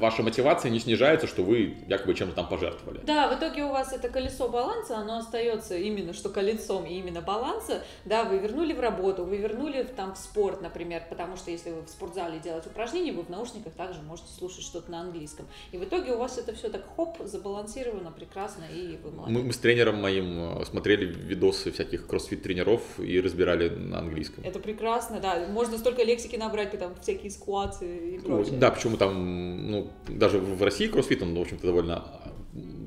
ваша 0.00 0.22
мотивация 0.22 0.70
не 0.70 0.80
снижается, 0.80 1.26
что 1.26 1.42
вы 1.42 1.76
якобы 1.88 2.14
чем-то 2.14 2.34
там 2.34 2.48
пожертвовали. 2.48 3.00
Да, 3.04 3.28
в 3.28 3.38
итоге 3.38 3.64
у 3.64 3.68
вас 3.70 3.92
это 3.92 4.08
колесо 4.08 4.48
баланса, 4.48 4.98
оно 4.98 5.18
остается 5.18 5.76
именно 5.76 6.12
что 6.12 6.28
колесом 6.28 6.84
и 6.86 6.94
именно 6.94 7.20
баланса. 7.20 7.82
Да, 8.04 8.24
вы 8.24 8.38
вернули 8.38 8.72
в 8.72 8.80
работу, 8.80 9.24
вы 9.24 9.36
вернули 9.36 9.82
в, 9.82 9.90
там 9.90 10.14
в 10.14 10.18
спорт, 10.18 10.60
например, 10.60 11.02
потому 11.08 11.36
что 11.36 11.50
если 11.50 11.70
вы 11.70 11.82
в 11.82 11.88
спортзале 11.88 12.38
делаете 12.38 12.68
упражнения, 12.68 13.12
вы 13.12 13.22
в 13.22 13.30
наушниках 13.30 13.72
также 13.74 14.02
можете 14.02 14.28
слушать 14.32 14.62
что-то 14.62 14.90
на 14.90 15.00
английском. 15.00 15.46
И 15.72 15.78
в 15.78 15.84
итоге 15.84 16.12
у 16.12 16.18
вас 16.18 16.38
это 16.38 16.54
все 16.54 16.68
так 16.68 16.84
хоп, 16.96 17.18
забалансировано 17.24 18.10
прекрасно, 18.10 18.64
и 18.72 18.98
вы 19.02 19.10
молодец. 19.10 19.36
Мы, 19.36 19.42
мы 19.44 19.52
с 19.52 19.58
тренером 19.58 20.00
моим 20.00 20.60
э, 20.60 20.64
смотрели 20.64 21.06
видосы 21.06 21.72
всяких 21.72 22.06
кроссфит-тренеров 22.06 22.82
и 22.98 23.20
разбирали 23.20 23.68
на 23.68 23.98
английском. 23.98 24.44
Это 24.44 24.58
прекрасно, 24.58 25.20
да. 25.20 25.46
Можно 25.48 25.78
столько 25.78 26.02
лексики 26.02 26.36
набрать, 26.36 26.78
там 26.78 26.94
всякие 27.00 27.30
скваты 27.30 28.14
и 28.14 28.18
прочее. 28.18 28.58
Да, 28.58 28.70
почему 28.70 28.96
там, 28.96 29.70
ну, 29.70 29.83
даже 30.08 30.38
в 30.38 30.62
России 30.62 30.86
кроссфит, 30.86 31.22
он, 31.22 31.34
в 31.34 31.40
общем-то, 31.40 31.66
довольно 31.66 32.04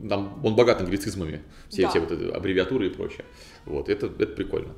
там, 0.08 0.40
он 0.44 0.56
богат 0.56 0.80
англицизмами, 0.80 1.44
все 1.70 1.84
да. 1.84 1.90
эти 1.90 1.98
вот 1.98 2.12
аббревиатуры 2.36 2.88
и 2.88 2.90
прочее. 2.90 3.26
Вот, 3.66 3.90
это, 3.90 4.08
это 4.08 4.28
прикольно. 4.28 4.74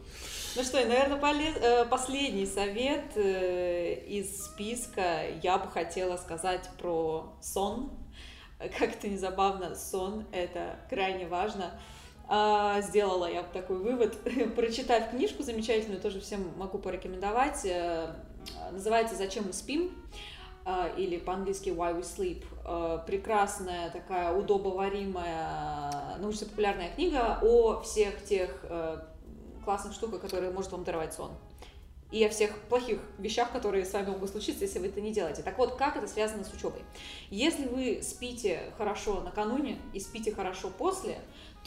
Ну 0.56 0.64
что, 0.64 0.78
наверное, 0.86 1.18
полез... 1.18 1.56
Э, 1.62 1.86
последний 1.86 2.46
совет 2.46 3.16
э, 3.16 3.94
из 4.08 4.46
списка 4.46 5.26
я 5.44 5.60
бы 5.60 5.70
хотела 5.70 6.18
сказать 6.18 6.68
про 6.80 7.36
сон. 7.42 7.92
Как 8.58 8.96
это 8.96 9.08
незабавно, 9.08 9.76
сон– 9.76 10.26
это 10.32 10.80
крайне 10.90 11.28
важно. 11.28 11.80
А, 12.28 12.82
сделала 12.82 13.32
я 13.32 13.44
такой 13.44 13.78
вывод, 13.78 14.18
прочитав 14.56 15.12
книжку 15.12 15.44
замечательную, 15.44 16.02
тоже 16.02 16.20
всем 16.20 16.52
могу 16.58 16.78
порекомендовать. 16.78 17.64
Э, 17.66 18.16
называется 18.72 19.16
«Зачем 19.16 19.46
мы 19.46 19.54
спим?» 19.54 19.92
А, 20.72 20.88
или 20.96 21.18
по-английски 21.18 21.70
Why 21.70 22.00
We 22.00 22.04
Sleep. 22.04 22.44
А, 22.64 23.00
прекрасная 23.00 23.90
такая 23.90 24.32
удобоваримая 24.38 26.20
научно-популярная 26.20 26.94
книга 26.94 27.40
о 27.42 27.82
всех 27.82 28.24
тех 28.24 28.52
э, 28.64 29.00
классных 29.66 29.94
штуках, 29.94 30.22
которые 30.22 30.52
может 30.52 30.72
вам 30.72 30.84
даровать 30.84 31.16
сон. 31.16 31.32
И 32.12 32.24
о 32.24 32.30
всех 32.30 32.56
плохих 32.70 33.00
вещах, 33.18 33.52
которые 33.52 33.84
с 33.84 33.94
вами 33.94 34.12
могут 34.12 34.30
случиться, 34.30 34.64
если 34.64 34.78
вы 34.78 34.88
это 34.88 35.02
не 35.02 35.12
делаете. 35.12 35.42
Так 35.42 35.58
вот, 35.58 35.76
как 35.76 35.98
это 35.98 36.08
связано 36.08 36.44
с 36.44 36.54
учебой? 36.54 36.82
Если 37.32 37.66
вы 37.66 38.02
спите 38.04 38.72
хорошо 38.78 39.22
накануне 39.22 39.80
и 39.94 40.00
спите 40.00 40.32
хорошо 40.32 40.70
после, 40.70 41.18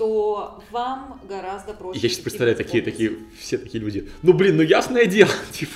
то 0.03 0.61
вам 0.73 1.21
гораздо 1.29 1.75
проще. 1.75 2.01
Я 2.01 2.09
сейчас 2.09 2.19
представляю 2.19 2.57
такие, 2.57 2.83
такие, 2.83 3.19
все 3.39 3.57
такие 3.57 3.79
люди. 3.79 4.11
Ну 4.23 4.33
блин, 4.33 4.57
ну 4.57 4.65
ясное 4.65 5.07
дело, 5.07 5.31
типа, 5.53 5.73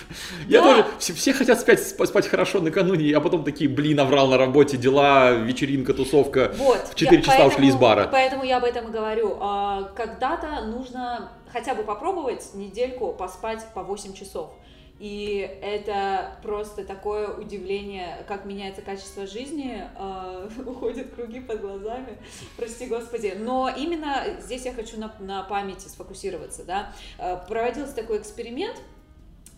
я 0.49 0.62
да. 0.62 0.69
тоже, 0.69 0.87
все, 0.99 1.12
все 1.12 1.33
хотят 1.33 1.61
спать, 1.61 1.81
спать 1.81 2.27
хорошо 2.27 2.61
накануне, 2.61 3.17
а 3.17 3.21
потом 3.21 3.45
такие, 3.45 3.71
блин, 3.71 3.99
наврал 3.99 4.27
на 4.27 4.37
работе, 4.37 4.77
дела, 4.77 5.31
вечеринка, 5.31 5.95
тусовка, 5.95 6.53
вот, 6.57 6.89
в 6.89 6.97
4 6.97 7.19
я, 7.19 7.23
часа 7.23 7.37
поэтому, 7.37 7.55
ушли 7.55 7.69
из 7.69 7.77
бара. 7.77 8.09
Поэтому 8.11 8.43
я 8.43 8.57
об 8.57 8.65
этом 8.65 8.89
и 8.89 8.91
говорю. 8.91 9.39
А, 9.41 9.93
когда-то 9.95 10.65
нужно 10.65 11.31
хотя 11.53 11.77
бы 11.77 11.85
попробовать 11.85 12.53
недельку 12.55 13.12
поспать 13.12 13.65
по 13.75 13.85
8 13.85 14.12
часов. 14.12 14.51
И 14.99 15.59
это 15.61 16.39
просто 16.43 16.83
такое 16.83 17.29
удивление, 17.29 18.25
как 18.27 18.47
меняется 18.47 18.81
качество 18.81 19.27
жизни, 19.27 19.85
э, 19.95 20.49
уходят 20.67 21.15
круги 21.15 21.41
под 21.41 21.61
глазами, 21.61 22.19
прости 22.57 22.87
господи. 22.87 23.35
Но 23.39 23.69
именно 23.69 24.25
здесь 24.41 24.65
я 24.65 24.73
хочу 24.73 24.99
на, 24.99 25.15
на 25.19 25.43
памяти 25.43 25.89
сфокусироваться. 25.89 26.65
Да? 26.65 26.93
Э, 27.19 27.37
проводился 27.47 27.95
такой 27.95 28.19
эксперимент, 28.19 28.81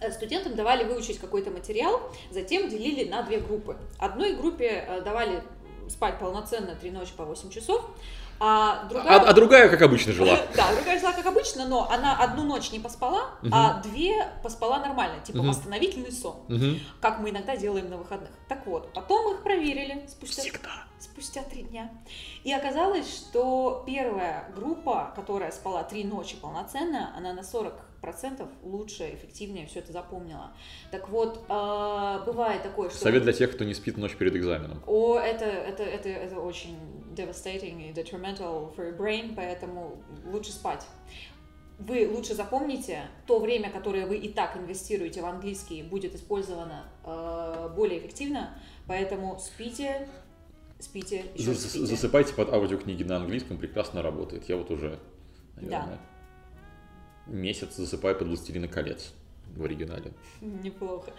э, 0.01 0.11
студентам 0.11 0.57
давали 0.57 0.83
выучить 0.83 1.21
какой-то 1.21 1.51
материал, 1.51 2.01
затем 2.33 2.69
делили 2.69 3.09
на 3.09 3.23
две 3.23 3.39
группы. 3.39 3.77
Одной 4.01 4.35
группе 4.35 4.85
э, 4.89 5.03
давали 5.03 5.45
спать 5.89 6.19
полноценно 6.19 6.75
три 6.75 6.91
ночи 6.91 7.13
по 7.17 7.25
8 7.25 7.51
часов, 7.51 7.89
А 8.41 8.83
А, 8.85 8.89
другая... 8.89 9.19
а 9.21 9.33
другая, 9.33 9.69
как 9.69 9.83
обычно, 9.83 10.13
жила. 10.13 10.39
Да, 10.57 10.73
другая 10.75 10.99
жила 10.99 11.13
как 11.13 11.27
обычно, 11.27 11.67
но 11.67 11.91
она 11.91 12.17
одну 12.17 12.45
ночь 12.45 12.71
не 12.71 12.79
поспала, 12.79 13.31
а 13.51 13.81
две 13.83 14.27
поспала 14.43 14.79
нормально, 14.79 15.21
типа 15.25 15.39
Мгм. 15.39 15.49
восстановительный 15.49 16.13
сон, 16.13 16.37
как 17.01 17.19
мы 17.19 17.31
иногда 17.31 17.57
делаем 17.57 17.91
на 17.91 17.97
выходных. 17.97 18.31
Так 18.49 18.67
вот, 18.67 18.93
потом 18.93 19.35
их 19.35 19.43
проверили 19.43 20.07
спустя, 20.09 20.43
Всегда. 20.43 20.85
спустя 21.01 21.43
три 21.43 21.63
дня. 21.63 21.91
И 22.45 22.53
оказалось, 22.53 23.09
что 23.13 23.83
первая 23.87 24.51
группа, 24.55 25.13
которая 25.17 25.51
спала 25.51 25.83
три 25.83 26.05
ночи 26.05 26.37
полноценно, 26.37 27.13
она 27.17 27.33
на 27.33 27.41
40% 27.41 27.73
лучше, 28.63 29.15
эффективнее 29.15 29.67
все 29.67 29.81
это 29.81 29.93
запомнила. 29.93 30.53
Так 30.91 31.09
вот, 31.09 31.45
а, 31.49 32.25
бывает 32.25 32.63
такое, 32.63 32.91
что... 32.91 32.99
Совет 32.99 33.23
для 33.23 33.33
тех, 33.33 33.53
кто 33.53 33.65
не 33.65 33.75
спит 33.75 33.97
ночь 33.97 34.15
перед 34.17 34.35
экзаменом. 34.37 34.83
О, 34.87 35.19
это, 35.19 35.45
это, 35.45 35.83
это, 35.83 36.09
это 36.09 36.41
очень 36.41 36.77
devastating 37.15 37.91
и 37.91 37.93
detrimental 37.93 38.75
for 38.75 38.89
your 38.89 38.97
brain, 38.97 39.35
поэтому 39.35 40.03
лучше 40.25 40.53
спать. 40.53 40.87
Вы 41.79 42.09
лучше 42.13 42.35
запомните, 42.35 43.03
то 43.27 43.39
время, 43.39 43.71
которое 43.71 44.07
вы 44.07 44.17
и 44.17 44.29
так 44.33 44.57
инвестируете 44.57 45.23
в 45.23 45.27
английский, 45.27 45.83
будет 45.83 46.15
использовано 46.15 46.87
э, 47.05 47.69
более 47.77 48.01
эффективно, 48.01 48.59
поэтому 48.89 49.39
спите, 49.39 50.09
спите, 50.81 51.25
еще 51.37 51.53
Зас- 51.53 51.69
спите. 51.69 51.87
Засыпайте 51.87 52.35
под 52.35 52.53
аудиокниги 52.53 53.05
на 53.05 53.17
английском, 53.17 53.59
прекрасно 53.59 54.03
работает. 54.03 54.49
Я 54.49 54.57
вот 54.57 54.73
уже, 54.73 54.99
наверное, 55.55 55.99
месяц 57.29 57.77
засыпаю 57.77 58.17
под 58.17 58.29
«Властелина 58.29 58.69
колец» 58.69 59.13
в 59.57 59.65
оригинале. 59.65 60.13
Неплохо. 60.41 61.13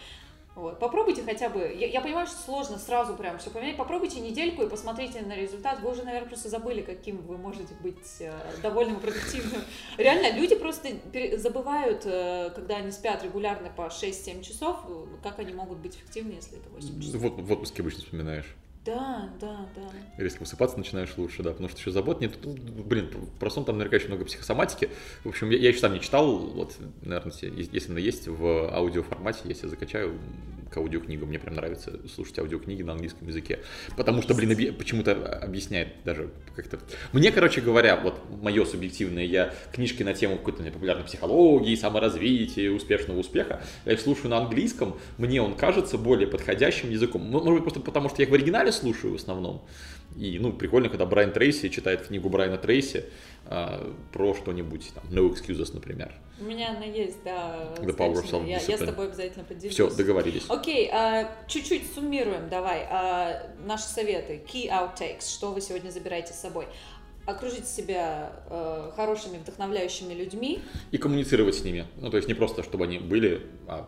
Вот. 0.56 0.78
Попробуйте 0.80 1.22
хотя 1.24 1.48
бы, 1.48 1.60
я, 1.60 1.88
я 1.88 2.02
понимаю, 2.02 2.28
что 2.28 2.36
сложно 2.36 2.78
сразу 2.78 3.16
прям 3.16 3.38
все 3.38 3.50
поменять, 3.50 3.78
попробуйте 3.78 4.20
недельку 4.20 4.64
и 4.64 4.70
посмотрите 4.70 5.22
на 5.22 5.36
результат. 5.36 5.80
Вы 5.80 5.92
уже, 5.92 6.04
наверное, 6.04 6.28
просто 6.28 6.50
забыли, 6.50 6.82
каким 6.82 7.18
вы 7.22 7.38
можете 7.38 7.74
быть 7.82 8.18
э, 8.20 8.34
довольным 8.62 8.98
и 8.98 9.00
продуктивным. 9.00 9.62
Реально, 9.98 10.38
люди 10.38 10.56
просто 10.56 10.90
забывают, 11.38 12.02
э, 12.06 12.52
когда 12.54 12.78
они 12.78 12.92
спят 12.92 13.24
регулярно 13.24 13.70
по 13.70 13.84
6-7 13.84 14.44
часов, 14.44 14.80
э, 14.90 15.06
как 15.24 15.40
они 15.40 15.54
могут 15.54 15.78
быть 15.78 15.96
эффективны, 15.96 16.34
если 16.34 16.58
это 16.58 16.70
8 16.70 17.00
часов. 17.00 17.22
Вот 17.22 17.40
в 17.40 17.52
отпуске 17.54 17.82
обычно 17.82 18.04
вспоминаешь. 18.04 18.56
Да, 18.86 19.30
да, 19.42 19.68
да. 19.76 19.92
Резко 20.18 20.40
высыпаться 20.40 20.78
начинаешь 20.78 21.14
лучше, 21.18 21.44
да, 21.44 21.52
потому 21.52 21.68
что 21.70 21.80
еще 21.80 21.92
забот 21.92 22.22
нет. 22.22 22.34
Ну, 22.44 22.56
Блин, 22.84 23.10
про 23.40 23.50
сон 23.50 23.66
там 23.66 23.78
наверняка 23.78 23.98
еще 23.98 24.08
много 24.08 24.26
психосоматики. 24.26 24.90
В 25.24 25.30
общем, 25.30 25.50
я, 25.50 25.58
я 25.58 25.70
еще 25.70 25.80
сам 25.80 25.94
не 25.94 26.00
читал, 26.00 26.38
вот, 26.38 26.76
наверное, 27.02 27.34
если 27.42 27.92
она 27.92 28.00
есть 28.00 28.28
в 28.28 28.74
аудиоформате, 28.74 29.42
если 29.46 29.68
закачаю 29.68 30.18
к 30.70 30.78
аудиокнигам, 30.78 31.30
мне 31.30 31.40
прям 31.40 31.56
нравится 31.56 32.00
слушать 32.14 32.38
аудиокниги 32.40 32.84
на 32.84 32.94
английском 32.94 33.28
языке. 33.28 33.60
Потому 33.98 34.22
что, 34.22 34.34
блин, 34.34 34.76
почему-то 34.76 35.14
объясняет 35.38 35.90
даже 36.06 36.30
как-то... 36.56 36.80
Мне, 37.12 37.32
короче 37.32 37.62
говоря, 37.62 37.98
вот 37.98 38.22
мое 38.42 38.66
субъективное, 38.66 39.24
я 39.24 39.54
книжки 39.74 40.04
на 40.04 40.14
тему 40.14 40.38
какой-то 40.38 40.64
популярной 40.64 41.06
психологии, 41.06 41.76
саморазвития, 41.76 42.72
успешного 42.72 43.20
успеха, 43.20 43.62
я 43.86 43.94
их 43.94 44.00
слушаю 44.00 44.30
на 44.30 44.38
английском, 44.38 44.98
мне 45.18 45.42
он 45.42 45.56
кажется 45.56 45.98
более 45.98 46.28
подходящим 46.28 46.90
языком. 46.90 47.24
Может 47.24 47.54
быть, 47.54 47.64
просто 47.64 47.80
потому, 47.80 48.10
что 48.10 48.22
я 48.22 48.26
их 48.26 48.32
в 48.32 48.34
оригинале 48.34 48.69
слушаю 48.72 49.14
в 49.14 49.16
основном. 49.16 49.66
И, 50.18 50.40
ну, 50.40 50.52
прикольно, 50.52 50.90
когда 50.90 51.06
Брайан 51.06 51.32
Трейси 51.32 51.70
читает 51.70 52.08
книгу 52.08 52.30
Брайана 52.30 52.58
Трейси 52.58 53.06
а, 53.46 53.94
про 54.12 54.34
что-нибудь, 54.34 54.92
там, 54.94 55.04
No 55.12 55.32
Excuses, 55.32 55.74
например. 55.74 56.14
У 56.40 56.46
меня 56.46 56.72
она 56.72 56.86
есть, 56.86 57.24
да. 57.24 57.74
The 57.78 57.96
Power 57.96 58.24
of 58.24 58.48
я, 58.48 58.60
я 58.60 58.78
с 58.78 58.80
тобой 58.80 59.08
обязательно 59.08 59.46
поделюсь. 59.46 59.74
Все, 59.74 59.90
договорились. 59.90 60.46
Окей, 60.50 60.90
а, 60.92 61.30
чуть-чуть 61.48 61.94
суммируем, 61.94 62.50
давай. 62.50 62.88
а, 62.90 63.52
наши 63.66 63.86
советы, 63.86 64.42
key 64.52 64.68
outtakes, 64.68 65.30
что 65.30 65.52
вы 65.52 65.62
сегодня 65.62 65.92
забираете 65.92 66.34
с 66.34 66.40
собой. 66.40 66.66
Окружите 67.26 67.66
себя 67.66 68.32
э, 68.50 68.92
хорошими, 68.96 69.38
вдохновляющими 69.38 70.16
людьми. 70.16 70.62
И 70.90 70.98
коммуницировать 70.98 71.54
с 71.54 71.64
ними. 71.64 71.86
Ну, 71.98 72.10
то 72.10 72.18
есть 72.18 72.28
не 72.28 72.34
просто, 72.34 72.64
чтобы 72.64 72.86
они 72.86 72.98
были, 72.98 73.46
а 73.68 73.88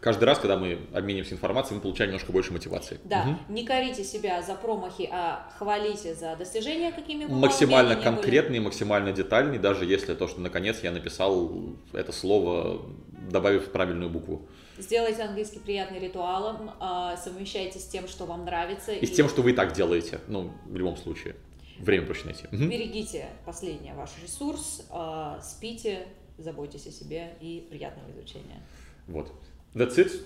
каждый 0.00 0.24
раз, 0.24 0.38
когда 0.38 0.56
мы 0.56 0.78
обмениваемся 0.92 1.34
информацией, 1.34 1.76
мы 1.76 1.82
получаем 1.82 2.10
немножко 2.10 2.32
больше 2.32 2.52
мотивации. 2.52 2.98
Да, 3.04 3.24
Мгм. 3.24 3.38
не 3.48 3.64
корите 3.64 4.04
себя 4.04 4.42
за 4.42 4.54
промахи, 4.54 5.08
а 5.12 5.50
хвалите 5.58 6.14
за 6.14 6.36
достижения, 6.36 6.92
какими 6.92 7.26
бы 7.26 7.34
максимально 7.34 7.94
были. 7.94 8.04
конкретный, 8.04 8.60
максимально 8.60 9.12
детальный, 9.12 9.58
даже 9.58 9.84
если 9.84 10.14
то, 10.14 10.28
что 10.28 10.40
наконец 10.40 10.82
я 10.82 10.90
написал 10.90 11.50
это 11.92 12.12
слово, 12.12 12.82
добавив 13.30 13.70
правильную 13.72 14.10
букву. 14.10 14.42
Сделайте 14.78 15.22
английский 15.22 15.58
приятный 15.58 15.98
ритуалом, 15.98 16.70
а, 16.80 17.16
совмещайте 17.16 17.78
с 17.78 17.84
тем, 17.86 18.06
что 18.08 18.26
вам 18.26 18.44
нравится. 18.44 18.92
И 18.92 19.06
с 19.06 19.10
тем, 19.10 19.28
что 19.28 19.42
вы 19.42 19.52
и 19.52 19.54
так 19.54 19.72
делаете, 19.72 20.20
ну, 20.28 20.52
в 20.66 20.76
любом 20.76 20.96
случае. 20.96 21.34
Время 21.78 22.06
проще 22.06 22.24
найти. 22.26 22.44
Мгм. 22.52 22.68
Берегите 22.70 23.26
последний 23.44 23.92
ваш 23.92 24.10
ресурс, 24.22 24.86
а, 24.90 25.40
спите, 25.42 26.06
заботьтесь 26.38 26.86
о 26.86 26.90
себе 26.90 27.34
и 27.40 27.66
приятного 27.70 28.10
изучения. 28.12 28.62
Вот. 29.06 29.32
That's 29.76 29.98
it. 29.98 30.22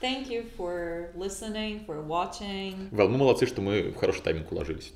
Thank 0.00 0.28
you 0.28 0.42
for 0.56 1.10
listening, 1.14 1.84
for 1.86 2.02
watching, 2.02 2.90
Well, 2.90 3.06
мы 3.08 3.18
молодцы, 3.18 3.46
что 3.46 3.60
мы 3.62 3.90
в 3.92 3.94
хороший 3.96 4.22
тайминг 4.22 4.50
уложились. 4.50 4.92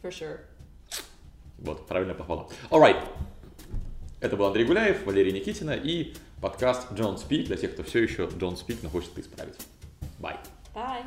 for 0.00 0.10
sure. 0.12 0.38
Вот, 1.58 1.86
правильно 1.88 2.14
похвала. 2.14 2.48
Alright. 2.70 3.02
Это 4.20 4.36
был 4.36 4.46
Андрей 4.46 4.64
Гуляев, 4.64 5.04
Валерий 5.04 5.32
Никитина 5.32 5.72
и 5.72 6.14
подкаст 6.40 6.92
John 6.92 7.16
Speak 7.16 7.46
для 7.46 7.56
тех, 7.56 7.72
кто 7.72 7.82
все 7.82 8.00
еще 8.04 8.26
John 8.26 8.54
Speak, 8.54 8.78
но 8.84 8.88
хочет 8.90 9.10
это 9.12 9.22
исправить. 9.22 9.56
Bye. 10.20 10.38
Bye. 10.72 11.02